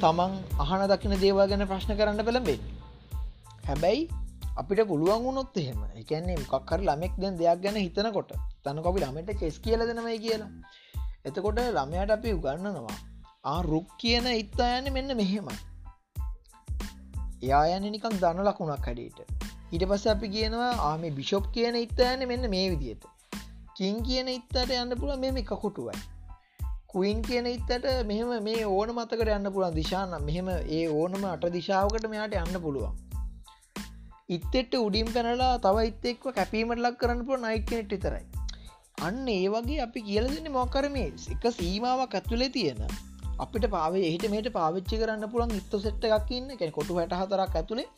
තමන් 0.00 0.32
අහන 0.58 0.84
දකින 0.88 1.16
දේවා 1.20 1.46
ගැන 1.46 1.66
ප්‍රශ්න 1.66 1.96
කරන්න 1.98 2.24
පෙළඹේ 2.24 2.58
හැබැයි 3.66 4.08
අපිට 4.56 4.80
පුළුවන් 4.86 5.24
වුණොත් 5.24 5.56
එහෙම 5.56 5.80
එකන්නේ 5.96 6.36
මොකක්කර 6.42 6.80
ළමෙක් 6.82 7.14
දැන් 7.18 7.36
දෙයක් 7.38 7.60
ගැන 7.64 7.76
හිතනකොට 7.76 8.32
තන 8.64 8.80
කොපි 8.86 9.00
ළමට 9.00 9.38
කෙස් 9.40 9.58
කියල 9.58 9.84
දෙනමයි 9.88 10.18
කියලා. 10.18 10.50
එතකොට 11.24 11.60
ළමයට 11.70 12.14
අපි 12.16 12.34
උගන්නනවා 12.38 12.96
ආ 13.44 13.60
රුක් 13.62 13.88
කියන 13.98 14.26
ඉත්තා 14.34 14.72
යන්න 14.78 14.92
මෙන්න 14.92 15.16
මෙහෙමයි. 15.16 15.56
එයා 17.42 17.64
යන්න 17.76 17.90
නිකක් 17.94 18.06
දන්න 18.14 18.46
ලකුණක් 18.48 18.86
හැඩට 18.88 19.18
ඊට 19.72 19.84
පස්ස 19.88 20.06
අපි 20.12 20.28
කියනවා 20.34 20.70
ආම 20.88 21.04
බිෂොප් 21.16 21.46
කියන 21.54 21.78
ඉත්තායන්න 21.80 22.24
මෙන්න 22.30 22.48
මේ 22.54 22.66
විදියට 22.72 23.06
කින් 23.76 24.02
කියන 24.06 24.28
ඉත්තට 24.30 24.74
යන්න 24.76 24.94
පුළ 25.00 25.14
මෙම 25.20 25.38
එක 25.40 25.52
කොටුවයි. 25.62 26.00
කුයින් 26.92 27.22
කියන 27.28 27.46
ඉත්තට 27.48 27.86
මෙහෙම 28.08 28.32
මේ 28.48 28.66
ඕන 28.66 28.92
මතකට 28.94 29.30
යන්න 29.36 29.52
පුළන් 29.54 29.78
දිශාන 29.78 30.12
මෙහෙම 30.26 30.50
ඒ 30.50 30.82
ඕනම 30.90 31.24
අට 31.30 31.46
දිශාවකට 31.54 32.08
මෙයාට 32.12 32.36
යන්න 32.40 32.60
පුළුවන්. 32.64 32.98
ඉත්තෙට 34.28 34.76
උඩින් 34.80 35.08
පැනලා 35.14 35.54
තව 35.64 35.86
ඉත්තෙක්ව 35.90 36.28
කැපීමට 36.38 36.82
ලක් 36.82 37.00
කරන්න 37.00 37.24
පුළ 37.30 37.46
නයිකනෙට් 37.46 37.96
විතරයි. 37.96 38.24
අන්න 39.06 39.24
ඒ 39.36 39.48
වගේ 39.54 39.80
අපි 39.86 40.04
කියල 40.08 40.28
දෙන්න 40.34 40.52
මොකරමේ 40.58 41.08
එක 41.34 41.48
සීමාවක් 41.58 42.18
ඇත්තුලේ 42.18 42.52
තියෙන 42.58 42.84
අපිට 43.42 43.66
පාවේ 43.74 44.04
එහිට 44.08 44.26
මේට 44.32 44.48
පාවිච්චි 44.56 45.00
කරන්න 45.00 45.26
පුළන් 45.34 45.54
ඉත්ත 45.60 45.74
සෙට්ට 45.84 46.04
එකක්න්න 46.08 46.50
කැන 46.60 46.72
කොටු 46.78 46.98
හැට 46.98 47.14
හතරක් 47.20 47.54
ඇතුළේ 47.60 47.88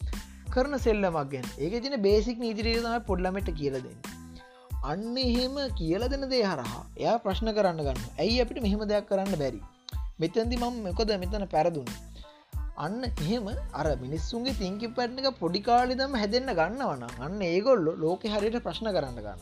කරන 0.55 0.75
සෙල්ලමක් 0.85 1.31
ගැන. 1.33 1.47
ඒක 1.65 1.75
තින 1.85 1.97
බේසික් 2.07 2.39
නීතිරීතම 2.45 2.95
පොඩ්ලමට 3.09 3.51
කියලදන්න 3.59 3.97
අන්න 4.93 5.17
එහෙම 5.19 5.57
කියල 5.79 6.03
දෙන 6.13 6.27
දේ 6.33 6.43
හරහා 6.51 6.83
එයා 7.03 7.17
ප්‍රශ්න 7.25 7.51
කරන්න 7.57 7.81
ගන්න 7.87 8.03
ඇයි 8.23 8.41
අපිට 8.45 8.61
මෙහෙම 8.67 8.85
දෙයක් 8.93 9.09
කරන්න 9.11 9.39
බැරි? 9.43 9.61
මෙතැදි 10.21 10.61
මම 10.63 10.77
මොකද 10.87 11.13
මෙතන 11.23 11.47
පැරදුන්න 11.55 11.91
අන්න 12.85 13.01
එහෙම 13.09 13.51
අර 13.81 13.87
මිනිස්සුන්ගේ 14.05 14.57
තිංකි 14.63 14.93
පැට්න 14.97 15.21
එක 15.23 15.41
පොඩිකාලිදම 15.43 16.17
හැදෙන්න්න 16.21 16.55
ගන්නවන 16.61 17.05
අන්න 17.27 17.45
ඒගොල්ලො 17.51 17.95
ලෝක 18.05 18.25
හරියට 18.35 18.61
ප්‍රශ්න 18.67 18.91
කරන්න 18.97 19.21
ගන්න 19.21 19.41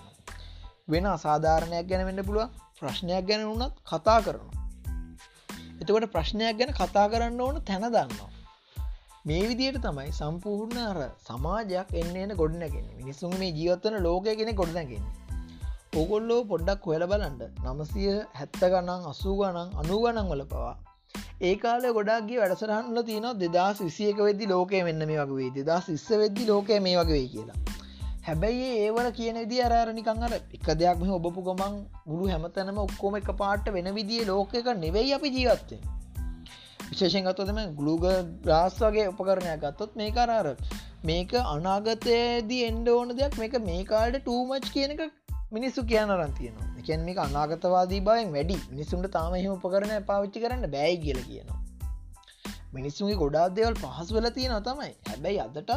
වෙන 0.93 1.13
අසාධාරණයක් 1.13 1.87
ගැන 1.93 2.05
වෙන්න 2.09 2.27
පුළුව 2.29 2.59
ප්‍රශ්නයක් 2.81 3.31
ගැන 3.31 3.47
වුනත් 3.51 3.81
කතා 3.85 4.19
කරනවා. 4.27 4.62
එතකොට 5.83 6.07
ප්‍රශ්නයක් 6.11 6.59
ගැන 6.59 6.73
කතා 6.75 7.07
කරන්න 7.09 7.41
ඕන 7.41 7.59
තැන 7.65 7.89
දන්නවා. 7.89 8.31
මේ 9.25 9.43
විදියට 9.49 9.77
තමයි 9.81 10.13
සම්පූර්ණ 10.13 10.79
අර 10.83 11.01
සමාජයක් 11.27 11.91
එන්න 11.95 12.17
එන 12.19 12.33
ගොඩනැගෙන 12.37 12.87
මිනිසුන් 12.97 13.35
මේ 13.39 13.53
ජීවත්වන 13.53 13.99
ලෝකය 14.03 14.35
කෙනෙ 14.35 14.53
ගොඩනැගෙන 14.53 15.05
ඔගොල්ලෝ 15.95 16.41
පොඩ්ඩක් 16.45 16.87
හොල 16.87 17.05
බලන්ට 17.07 17.61
නමසය 17.65 18.07
හැත්ත 18.35 18.59
ගණන් 18.63 19.07
අසූ 19.11 19.35
ගණන් 19.37 19.77
අනු 19.81 20.01
ගණන් 20.03 20.31
වල 20.31 20.45
පවා. 20.47 20.75
ඒ 21.43 21.55
කාල 21.57 21.87
ගොඩක්ගේ 21.93 22.41
වැඩසරහන්ල 22.43 23.03
තියෙන 23.05 23.29
දෙදස් 23.41 23.83
විසියක 23.83 24.19
වෙදදි 24.21 24.49
ලෝකය 24.49 24.83
මෙන්න 24.85 25.07
මේ 25.11 25.21
වගේ 25.25 25.53
දෙදා 25.55 25.81
ඉස්ස 25.91 26.09
වෙද්දි 26.17 26.49
ලෝකය 26.49 26.81
මේ 26.81 26.97
වගේ 27.01 27.27
කියලා. 27.29 27.72
හැබැයි 28.23 28.69
ඒවල 28.77 29.09
කියන 29.11 29.41
විදි 29.43 29.63
අරනිකං 29.63 30.23
අර 30.23 30.35
එක 30.35 30.69
දෙයක් 30.75 30.99
මෙ 30.99 31.11
ඔබපු 31.11 31.43
ගමන් 31.43 31.81
මුළු 32.07 32.29
හැමතැනම 32.29 32.79
ඔක්කොම 32.79 33.17
එක 33.17 33.33
පාට 33.37 33.73
වෙන 33.73 33.91
විදිිය 33.95 34.25
ලෝකක 34.25 34.73
නෙවෙයි 34.77 35.13
අපි 35.13 35.35
ජීවත්තේ 35.39 35.81
විශේෂෙන් 36.91 37.25
ගත්තොතම 37.25 37.61
ගලුග 37.77 38.05
ග්‍රාස් 38.45 38.75
වගේ 38.81 39.07
උපකරණයක් 39.09 39.61
ගත්තොත් 39.61 39.95
මේ 39.97 40.11
කරාර 40.11 40.49
මේක 41.05 41.33
අනාගතයේදී 41.35 42.63
එන්ඩ 42.65 42.89
ඕන 42.89 43.17
දෙයක්. 43.17 43.39
මේක 43.39 43.55
මේ 43.61 43.85
කාල්ඩ 43.85 44.19
ටූමච් 44.19 44.67
කියන 44.73 44.93
එක 44.97 45.03
මිනිස්සු 45.53 45.85
කියන 45.85 46.13
රන්තියනවා 46.17 46.69
එකැන් 46.81 47.03
මේක 47.05 47.19
අනාගතවාදී 47.19 48.01
බයෙන් 48.01 48.31
වැඩි. 48.33 48.59
මිනිසුන්ට 48.71 49.11
තාම 49.11 49.35
එහම 49.35 49.53
උපකරණ 49.53 50.05
පාවිච්චි 50.05 50.45
කරන්න 50.45 50.71
බෑයි 50.77 51.01
කියල 51.05 51.21
කියනවා. 51.23 51.59
මිනිස්සුගේ 52.75 53.17
ගොඩාක් 53.17 53.57
දෙවල් 53.57 53.75
පහසු 53.75 54.15
වෙල 54.15 54.31
තියෙන 54.31 54.57
තමයි. 54.63 54.93
හැබැයි 55.11 55.41
අදටත් 55.41 55.73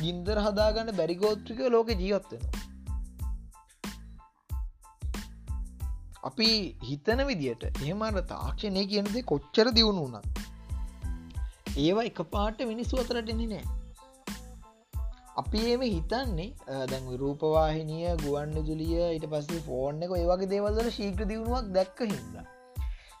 ගින්දර 0.00 0.38
හදාගන්න 0.40 0.90
බැරිගෝත්‍රික 0.96 1.60
ලෝක 1.68 1.88
ජීවත්වෙනවා 1.96 2.66
අපි 6.22 6.48
හිතන 6.82 7.20
විදියට 7.26 7.64
එහෙමට 7.68 8.20
තාක්ෂණය 8.28 8.84
කියනදේ 8.92 9.24
කොච්චර 9.24 9.68
දියුණු 9.72 10.04
වුණත් 10.04 11.76
ඒවා 11.78 12.06
එක 12.10 12.20
පාට 12.30 12.62
මිනිස්සු 12.66 13.00
අතරටෙන්නේ 13.02 13.48
නෑ 13.48 13.66
අපි 15.36 15.64
ඒම 15.64 15.82
හිතන්නේ 15.86 16.48
දැන් 16.86 17.10
රූපවාහිනිය 17.16 18.14
ගුවන්න 18.22 18.56
ජුලිය 18.62 18.96
ඊට 19.02 19.26
පස්සේ 19.34 19.60
ෆෝර්න් 19.62 20.02
එක 20.04 20.14
ඒවගේ 20.16 20.50
දේවල්ල 20.54 20.90
ශීක්‍ර 20.92 21.28
දියුණුවක් 21.32 21.68
දැක්ක 21.76 22.02
හිද 22.06 22.40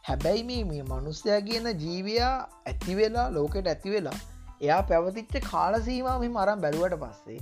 හැබැයි 0.04 0.48
මේ 0.48 0.64
මේ 0.64 0.82
මනුස්්‍යයා 0.84 1.40
කියන 1.42 1.70
ජීවයා 1.84 2.34
ඇතිවෙලා 2.66 3.28
ලෝකෙට 3.30 3.66
ඇතිවෙලා 3.66 4.18
එයා 4.60 4.82
පැවතිච්ච 4.82 5.38
කාලසීමම 5.44 6.26
මරම් 6.26 6.60
බැලුවට 6.60 6.98
පස්සේ 7.00 7.40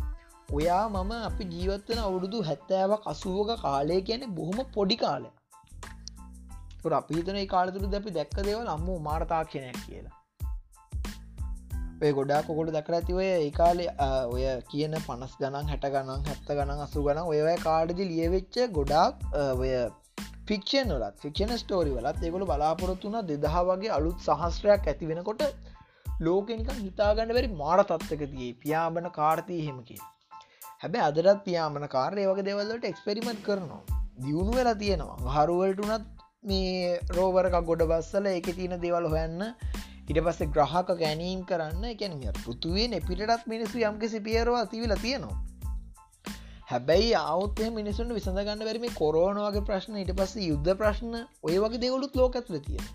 ඔයා 0.53 0.85
මම 0.89 1.13
අපි 1.21 1.45
ජීවත්වන 1.45 2.01
අවුරුදු 2.01 2.43
හැත්තෑවක් 2.43 3.09
අසුවක 3.09 3.51
කාලය 3.61 3.99
කියන 4.03 4.29
බොහොම 4.35 4.63
පොඩි 4.75 4.97
කාලය 4.97 5.31
අපිතන 6.93 7.39
කාලතුරු 7.47 7.91
දැපි 7.91 8.11
දැක්ක 8.11 8.39
දේවල් 8.41 8.69
අම්ම 8.69 8.87
මාර 9.03 9.21
තාක්ෂණයක් 9.25 9.79
කියලා. 9.87 10.15
ඔය 12.03 12.13
ගොඩා 12.13 12.41
කොකොට 12.43 12.71
දකර 12.71 12.95
ඇති 12.95 13.13
ඔය 13.13 13.27
ඒකාලේ 13.27 13.89
ඔය 14.27 14.43
කියන 14.69 14.97
පනස් 15.01 15.37
ගනන් 15.41 15.71
හැට 15.71 15.87
ගනන් 15.89 16.27
හැත්ත 16.27 16.51
ගනන් 16.51 16.83
අසු 16.83 17.05
ගන 17.05 17.23
ඔය 17.25 17.39
කාඩදි 17.59 18.09
ලියවෙච්ච 18.09 18.59
ගොඩාක් 18.71 19.25
ඔය 19.55 19.73
ෆික්ෂන් 20.49 20.93
වලත් 20.93 21.17
ෆික්ෂන 21.19 21.57
ස්ටෝරි 21.59 21.95
වලත් 21.95 22.21
ඒගොල 22.23 22.45
බලාපොරොත්තුන 22.45 23.17
දෙදහ 23.25 23.57
වගේ 23.65 23.91
අලුත් 23.91 24.21
සහස්ත්‍රයක් 24.21 24.87
ඇති 24.87 25.09
වෙනකොට 25.09 25.43
ලෝකනිකන් 26.21 26.77
හිතාගන්න 26.79 27.33
වැරි 27.33 27.49
මාර 27.55 27.79
තත්වක 27.83 28.29
තියේ 28.31 28.53
පියාඹන 28.61 29.09
කාර්තී 29.13 29.63
හෙමකි 29.67 29.97
හැබැ 30.83 31.03
අදරත් 31.03 31.41
පියාමන 31.45 31.89
කාරය 31.89 32.25
වගේ 32.27 32.47
දෙවල්ලට 32.47 32.85
එක්ස්පෙරිමෙන්ට් 32.85 33.43
කරනවා. 33.43 33.83
දියුණු 34.23 34.53
වෙලා 34.53 34.75
තියෙනවා. 34.75 35.35
හරුවලට 35.37 35.83
උනත් 35.87 36.07
මේ 36.43 37.01
රෝවරක 37.11 37.57
ගොඩ 37.65 37.83
බස්සල 37.85 38.27
එක 38.31 38.49
තියෙන 38.51 38.77
දේවල් 38.81 39.09
හොයන්න 39.09 39.43
ඉට 40.09 40.21
පස්සේ 40.21 40.53
ග්‍රහක 40.55 40.95
ගැනීම් 40.95 41.43
කරන්න 41.45 41.85
එකැන 41.87 42.17
පෘතුවේ 42.39 42.89
එපිටත් 42.95 43.47
මිනිස්සු 43.47 43.85
යම්කිසි 43.85 44.21
පියරවා 44.21 44.67
තිවිල 44.67 44.97
තියෙනවා. 44.99 45.39
හැබැයි 46.71 47.15
අවුත්තේ 47.17 47.71
මිනිසුන් 47.71 48.15
විසඳගන්න 48.15 48.69
වැරම 48.69 48.87
කොරෝනවාගේ 48.95 49.67
ප්‍රශ්න 49.69 49.99
ඉට 49.99 50.15
පස්ස 50.15 50.37
යුද්ධ 50.43 50.73
ප්‍රශ්න 50.77 51.13
ඔය 51.43 51.59
වගේ 51.59 51.83
දෙවලුත් 51.83 52.17
ලෝකත්ල 52.17 52.57
තියෙන 52.61 52.87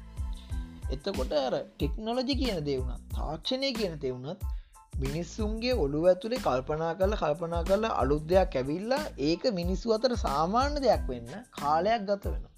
එතකොට 0.91 1.33
අර 1.39 1.55
ටෙක්නොලජි 1.59 2.35
කියන 2.35 2.59
දෙවුණත් 2.65 3.15
තාක්ෂණය 3.15 3.71
කියන 3.73 3.95
දෙවුණත් 3.99 4.47
මිනිස්සුන්ගේ 4.99 5.75
ඔළුව 5.77 6.05
ඇතුළේ 6.05 6.41
කල්පනා 6.41 6.93
කරල 6.93 7.15
කල්පනා 7.15 7.63
කරලා 7.63 7.97
අලුත් 7.97 8.23
දෙයක් 8.27 8.55
ඇවිල්ලා 8.55 9.03
ඒක 9.21 9.43
මිනිස්සු 9.53 9.93
අතර 9.93 10.15
සාමාන්‍ය 10.19 10.79
දෙයක් 10.79 11.03
වෙන්න 11.07 11.35
කාලයක් 11.59 12.07
ගත 12.07 12.25
වෙන 12.25 12.51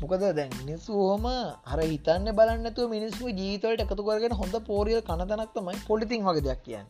මොකද 0.00 0.24
දැන් 0.36 0.52
මිනිස්සු 0.60 0.92
හෝම 1.00 1.26
හර 1.66 1.80
හිතන්න 1.84 2.30
බලන්නතු 2.34 2.86
මිනිස්සු 2.88 3.32
ජීතවලට 3.32 3.82
එකතු 3.84 4.02
කරගෙන 4.02 4.34
හොඳ 4.34 4.56
පෝරිය 4.66 5.00
කනතනක් 5.00 5.50
තමයි 5.54 5.82
පොලිතින් 5.86 6.24
වගේ 6.24 6.42
දෙයක් 6.42 6.60
කියන්න. 6.62 6.86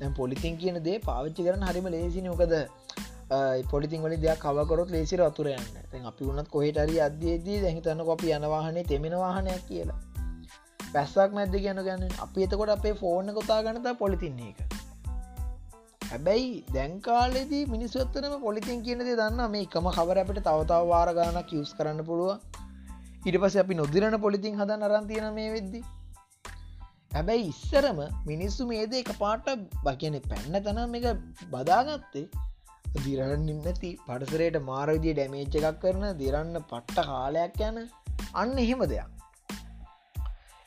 දැන් 0.00 0.12
පොලිතින් 0.14 0.58
කියන 0.58 0.78
දේ 0.84 0.98
පාවිච්චි 1.00 1.46
කරන 1.46 1.64
හරිම 1.64 1.88
ලේසින 1.88 2.28
මොකද 2.32 2.54
පොලිතින් 3.70 4.02
වලි 4.02 4.16
දෙයක් 4.16 4.38
කවකරොත් 4.38 4.90
ලේසිර 4.90 5.20
අතුරයන්න 5.22 5.64
තැන් 5.90 6.04
අපි 6.06 6.28
වුණත් 6.28 6.48
කොහෙටරි 6.48 7.00
අදයේදී 7.00 7.58
දැහිතන්න 7.64 8.04
කොපි 8.04 8.32
යනවාහනේ 8.32 8.84
තෙමෙන 8.84 9.16
වාහනයක් 9.18 9.62
කියලා. 9.68 10.00
පැස්සක් 10.94 11.34
මැද 11.38 11.56
කියන 11.56 11.82
ගැන 11.88 12.04
අපි 12.24 12.46
එතකොට 12.46 12.74
අපේ 12.76 12.94
ෆෝර්න 13.02 13.34
කොතා 13.38 13.60
ගනත 13.64 13.98
පොලිතින්නේ 13.98 14.50
එක. 14.52 14.58
හැබැයි 16.10 16.52
දැන්කාලෙදී 16.74 17.64
මිනිස්වත්තනම 17.66 18.36
පොලිතින් 18.46 18.84
කියනද 18.86 19.02
දන්න 19.02 19.50
මේ 19.50 19.66
එකම 19.66 19.90
කවර 19.96 20.22
අපට 20.22 20.40
තවතාව 20.48 20.88
වාර 20.92 21.10
ගානක් 21.18 21.52
යස් 21.60 21.74
කරන්න 21.78 22.06
පුළුව 22.08 22.32
ඉට 23.28 23.36
පස 23.42 23.56
අපි 23.62 23.74
නොදිරන 23.82 24.16
පොලිතින් 24.24 24.58
හද 24.60 24.80
නරන්තියන 24.80 25.30
මේ 25.38 25.50
වෙද්දි. 25.54 25.80
හැබැයි 27.12 27.48
ඉස්සරම 27.52 27.98
මිනිස්සු 28.30 28.66
මේද 28.72 28.94
එක 29.02 29.10
පාට 29.22 29.46
බකන 29.84 30.16
පැන්න 30.30 30.64
තනම් 30.64 30.94
එක 30.98 31.06
බදාගත්තේ 31.52 32.28
දිරන්න 32.98 33.46
ඉන්නති 33.48 33.90
පටසරයට 34.06 34.56
මාරවිදිය 34.62 35.14
ඩැමේච්ච 35.14 35.56
එකක් 35.60 35.78
කරන 35.82 36.04
දිරන්න 36.18 36.56
පට්ට 36.62 37.06
කාලයක් 37.08 37.60
යන 37.62 37.78
අන්න 38.34 38.58
එහෙම 38.58 38.82
දෙයක්. 38.86 39.10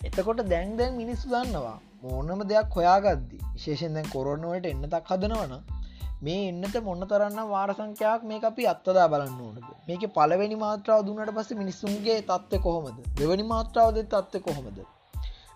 එතකොට 0.02 0.42
දැන් 0.48 0.78
දැන් 0.78 0.94
මිනිස්සු 0.96 1.28
දන්නවා 1.30 1.78
ඕනම 2.10 2.42
දෙයක් 2.48 2.76
හොයාගද්දි 2.76 3.38
විශේෂෙන් 3.48 3.96
දැන් 3.96 4.08
කොරොන්නවලට 4.08 4.68
එන්නතක් 4.68 5.10
හදනවන 5.12 5.56
මේ 6.22 6.46
එන්නට 6.46 6.78
මොන්න 6.84 7.06
තරන්න 7.06 7.42
වාරසංකයක් 7.48 8.24
මේ 8.24 8.39
අපි 8.44 8.68
අත්තදා 8.68 9.08
බලන්න 9.08 9.42
ඕනද? 9.42 9.68
මේක 9.88 10.06
පලවෙනි 10.13 10.58
මාත්‍රාව 10.58 11.04
දුන්නට 11.06 11.34
පස්ස 11.34 11.60
මිනිස්සුන්ගේ 11.60 12.22
තත්ව 12.24 12.62
කොහොමද? 12.62 12.98
දෙවනි 13.18 13.46
මාත්‍රාවද 13.46 14.00
තත්ව 14.06 14.42
කොහොමද? 14.48 14.80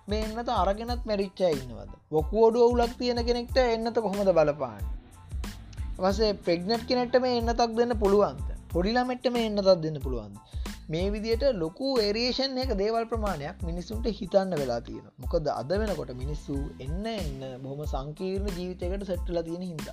මේ 0.07 0.23
එන්නත 0.25 0.49
අරගෙනත් 0.55 1.05
මැරිච්චා 1.05 1.53
ඉන්නවද? 1.53 1.91
වොකුවෝඩුව 2.11 2.73
උලක් 2.73 2.93
තියෙන 2.97 3.25
කෙනෙක්ට 3.25 3.57
එන්නත 3.65 3.99
කොහොමද 3.99 4.31
බලපාන්න? 4.31 5.02
වසේ 5.97 6.33
ප්‍රෙග්නට් 6.39 6.85
කෙනෙට 6.87 7.15
මේ 7.21 7.37
එන්නතක් 7.37 7.73
දෙන්න 7.75 7.95
පුළුවන්ද? 7.97 8.47
පොඩිලාමෙට්ට 8.69 9.31
මේ 9.31 9.45
එන්නතක් 9.45 9.71
දෙන්න 9.79 9.99
පුළුවන්ද? 10.01 10.37
මේ 10.89 11.11
විදියට 11.11 11.43
ලොකු 11.55 11.89
ඒරේෂන් 11.99 12.57
එක 12.59 12.71
දේවල් 12.75 13.05
ප්‍රමාණයක් 13.07 13.61
මිනිස්සුන්ට 13.63 14.07
හිතන්න 14.13 14.55
වෙලා 14.55 14.81
තියෙන 14.81 15.05
මොකද 15.17 15.47
අද 15.51 15.69
වෙනකොට 15.73 16.11
මිනිස්සු 16.15 16.57
එන්න 16.79 17.05
එන්න 17.11 17.45
බොහොම 17.61 17.85
සංකීර්ණ 17.87 18.49
ජීවිතයකට 18.51 19.05
සැට්ටල 19.05 19.39
තියෙන 19.43 19.63
හිද 19.63 19.87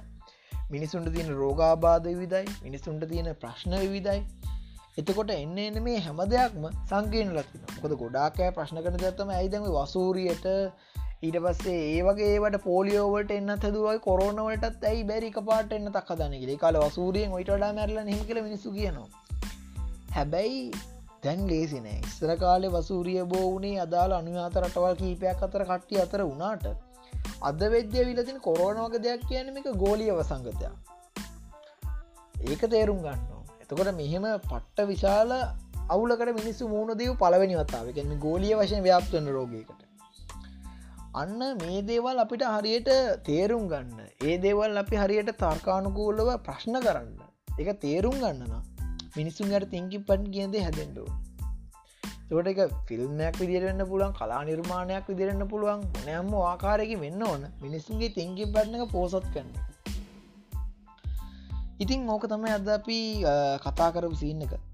මිනිසුන්ට 0.71 1.13
තියෙන 1.13 1.31
රෝගාබාධ 1.35 2.07
විවිධයි 2.07 2.57
මිනිසුන්ට 2.63 3.07
තියෙන 3.09 3.29
ප්‍රශ්න 3.37 3.77
විවිධයි. 3.77 4.21
එතකොට 4.99 5.31
එන්න 5.33 5.59
එන්න 5.59 5.79
මේ 5.83 6.01
හැම 6.01 6.21
දෙයක්ම 6.29 6.67
සංකීර්ණ 6.85 7.37
ලතින 7.37 7.65
කොද 7.79 7.95
ගොඩාකෑ 7.97 8.51
ප්‍රශ්න 8.53 8.81
කන 8.81 8.97
දත්තම 8.97 9.31
ඇයිදම 9.31 9.67
වසූරියට 9.69 10.47
ඊට 11.23 11.37
පස්සේ 11.37 11.81
ඒ 11.87 12.03
වගේ 12.03 12.59
පෝලියෝවට 12.61 13.31
එන්න 13.31 13.55
හදුවයි 13.55 13.99
කොරෝනවලටත් 13.99 14.85
ඇයි 14.85 15.03
බැරික 15.05 15.35
පාට 15.45 15.73
එන්න 15.73 15.89
තක් 15.89 16.17
දනගේ 16.19 16.57
කාල 16.57 16.79
වසූරියෙන් 16.79 17.33
ඔයිටඩා 17.33 17.73
මැරල 17.73 17.99
හිකල 18.11 18.39
මිනිසු 18.43 18.73
කියනවා. 18.73 19.09
හැබැයි 20.11 20.63
දැන් 21.23 21.43
ලේසිනෑ 21.49 21.99
ඉස්සර 22.03 22.33
කාලෙ 22.37 22.69
වසූරිය 22.69 23.25
බෝ 23.25 23.43
වුණේ 23.47 23.81
අදාළ 23.81 24.13
අනුයාත 24.13 24.57
රටවල් 24.57 24.97
කීපයක් 24.97 25.43
අතර 25.43 25.65
කට්ටිය 25.65 26.01
අතර 26.01 26.23
වුණාට 26.23 26.65
අද 27.43 27.61
වෙද්‍ය 27.69 28.07
විලතින් 28.07 28.41
කොරෝනෝක 28.41 28.97
දෙයක් 28.99 29.29
කියන 29.29 29.53
එක 29.55 29.69
ගෝලියව 29.77 30.23
සංගතයක් 30.23 30.65
ඒක 32.47 32.63
තේරුම් 32.69 33.03
ගන්න 33.03 33.45
එතකොට 33.61 33.93
මෙහෙම 33.95 34.25
පට්ට 34.47 34.79
විශාල 34.87 35.37
අවුලකට 35.91 36.35
මිනිස්සු 36.35 36.69
මූුණ 36.69 36.97
දව 36.97 37.13
පලවෙනි 37.19 37.55
වත්තාව 37.57 37.87
එකම 37.89 38.19
ගෝලිය 38.21 38.57
වශයෙන් 38.57 38.83
ව්‍යාප්තන 38.83 39.31
රෝගයකට. 39.31 39.90
අන්න 41.13 41.41
මේ 41.59 41.83
දේවල් 41.83 42.19
අපිට 42.23 42.43
හරියට 42.47 42.91
තේරුම් 43.25 43.65
ගන්න. 43.69 43.99
ඒ 44.23 44.37
දේවල් 44.39 44.77
අපි 44.83 44.97
හරියට 44.97 45.31
තර්කානුකූලව 45.39 46.29
ප්‍රශ්න 46.47 46.77
කරන්න. 46.85 47.17
එක 47.59 47.71
තේරුම් 47.81 48.15
ගන්නනා 48.15 48.63
මිනිස්සුන්ට 49.17 49.67
තිංකි 49.73 49.99
පට් 50.09 50.31
කියද 50.35 50.55
හැදෙන්ඩුව 50.57 51.09
තොට 52.31 52.51
එක 52.53 52.61
ෆිල්ම්මයක් 52.89 53.41
විදිරන්න 53.43 53.83
පුළුවන් 53.91 54.15
කලා 54.15 54.43
නිර්මාණයක් 54.45 55.11
විදිරන්න 55.11 55.45
පුළුවන් 55.53 55.83
මොනෑම්ම 55.95 56.33
ආකාරයක 56.43 56.95
වෙන්න 57.03 57.23
ඕන. 57.23 57.43
මිනිස්සුන්ගේ 57.61 58.15
තිංකි 58.19 58.47
පට්නක 58.55 58.87
පෝසත් 58.93 59.27
කන්න 59.35 59.51
ඉතින් 61.81 62.09
ඕක 62.09 62.31
තමයි 62.31 62.55
අද 62.59 62.69
අපි 62.79 62.99
කතා 63.67 63.91
කරපු 63.95 64.17
සීන්න 64.23 64.47
එක. 64.47 64.70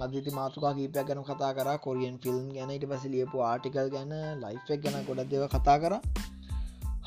මධිති 0.00 0.36
මාතුකා 0.38 0.72
කීපයක් 0.78 1.06
ගැන 1.08 1.20
කතා 1.30 1.52
කර. 1.58 1.68
කොරියන් 1.86 2.16
ෆිල්ම් 2.24 2.46
ගැන. 2.56 2.70
ඉට 2.76 2.86
පස 2.90 3.04
ලියපු 3.14 3.44
ආටිකල් 3.50 3.90
ගැන 3.96 4.14
ලයිෆක් 4.44 4.80
ගැන 4.84 4.96
ගොඩක් 5.10 5.30
දෙව 5.34 5.44
කතා 5.54 5.76
කර. 5.84 5.94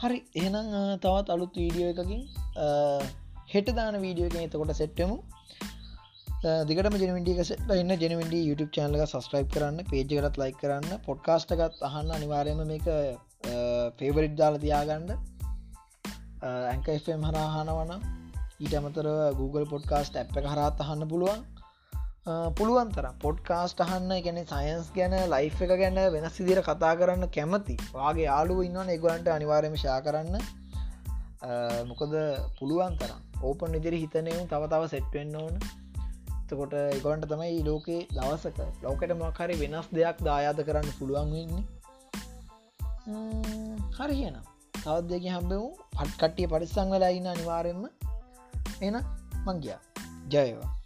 හරි 0.02 0.20
එහෙනම් 0.42 0.68
තවත් 1.04 1.36
අලුත් 1.36 1.54
වීඩියෝ 1.62 1.92
එකකින් 1.94 2.22
හෙට 3.54 3.70
දාන 3.78 3.96
වීඩියෝ 4.06 4.30
එක 4.32 4.38
එතකොට 4.48 4.74
සෙට්ටමු 4.82 5.18
දිගට 6.68 7.00
ජනවිඩිය 7.02 7.44
සෙට 7.50 7.72
ඉන්න. 7.82 7.92
ජනවිඩ 8.04 8.36
YouTube 8.50 8.72
චනල 8.76 9.02
සස්ක්‍රයිප් 9.06 9.50
කරන්න 9.56 9.80
පේජකටත් 9.90 10.38
ලයි 10.42 10.54
කරන්න 10.62 11.02
පොඩ්කාස්ටකත් 11.08 11.84
අහන්න. 11.88 12.14
අනිවාරයම 12.18 12.62
මේක 12.72 12.88
පේවරිට් 14.00 14.36
දාල 14.42 14.56
තියාගන්න. 14.64 15.12
ඇංක 16.72 16.88
FM 16.94 17.24
හරහනවන 17.30 17.92
ඊට 18.64 18.74
අමතර 18.80 19.08
Google 19.40 19.66
පොඩ්කාස්ට 19.74 20.16
ඇප් 20.22 20.38
එක 20.40 20.48
හරත් 20.54 20.78
අහන්න 20.86 21.04
පුළුවන්. 21.12 21.42
පුළුවන් 22.26 22.90
තර 22.92 23.06
පොඩ්කාස්ට 23.22 23.82
අහන්න 23.82 24.12
ගැන 24.24 24.40
සයින්ස් 24.46 24.88
ගැන 24.96 25.14
ලයි් 25.32 25.48
එක 25.48 25.72
ගැන 25.82 26.00
වෙනස් 26.14 26.36
සිදිර 26.36 26.62
කතා 26.62 26.94
කරන්න 27.00 27.26
කැමති 27.32 27.76
වගේ 27.94 28.26
යාලු 28.26 28.62
ඉන්නවන 28.62 28.90
එගලන්ට 28.90 29.28
අනිවාරම 29.30 29.76
ශා 29.76 30.00
කරන්න. 30.02 30.36
මොකද 31.90 32.14
පුළුවන් 32.60 32.98
තරම් 33.00 33.22
ඕපන් 33.44 33.78
ඉදිරි 33.80 34.02
හිතනයුම් 34.04 34.46
තව 34.48 34.64
තව 34.68 34.90
සෙට්වෙන්න 34.94 35.36
ඕන. 35.36 35.60
එතකොට 36.42 36.74
එකොන්ට 36.78 37.28
තමයි 37.32 37.60
ලෝකේ 37.64 38.02
දවසක 38.14 38.60
ලෝකට 38.84 39.14
මක්හරි 39.16 39.60
වෙනස් 39.62 39.88
දෙයක් 39.92 40.18
දායාද 40.22 40.60
කරන්න 40.62 40.98
පුළුවන් 41.00 41.32
වෙන්නේ. 41.36 41.64
හරි 43.98 44.16
කියන 44.22 44.42
තවත් 44.76 45.06
දෙක 45.12 45.30
හම්බෙමු. 45.30 45.70
පට්කට්ටිය 45.96 46.52
පරිස්සං 46.54 46.92
වෙලා 46.96 47.16
ඉන්න 47.20 47.32
අනිවාරෙන්ම 47.36 47.88
එන 48.82 49.00
මංගයා 49.46 49.80
ජයවා 50.30 50.79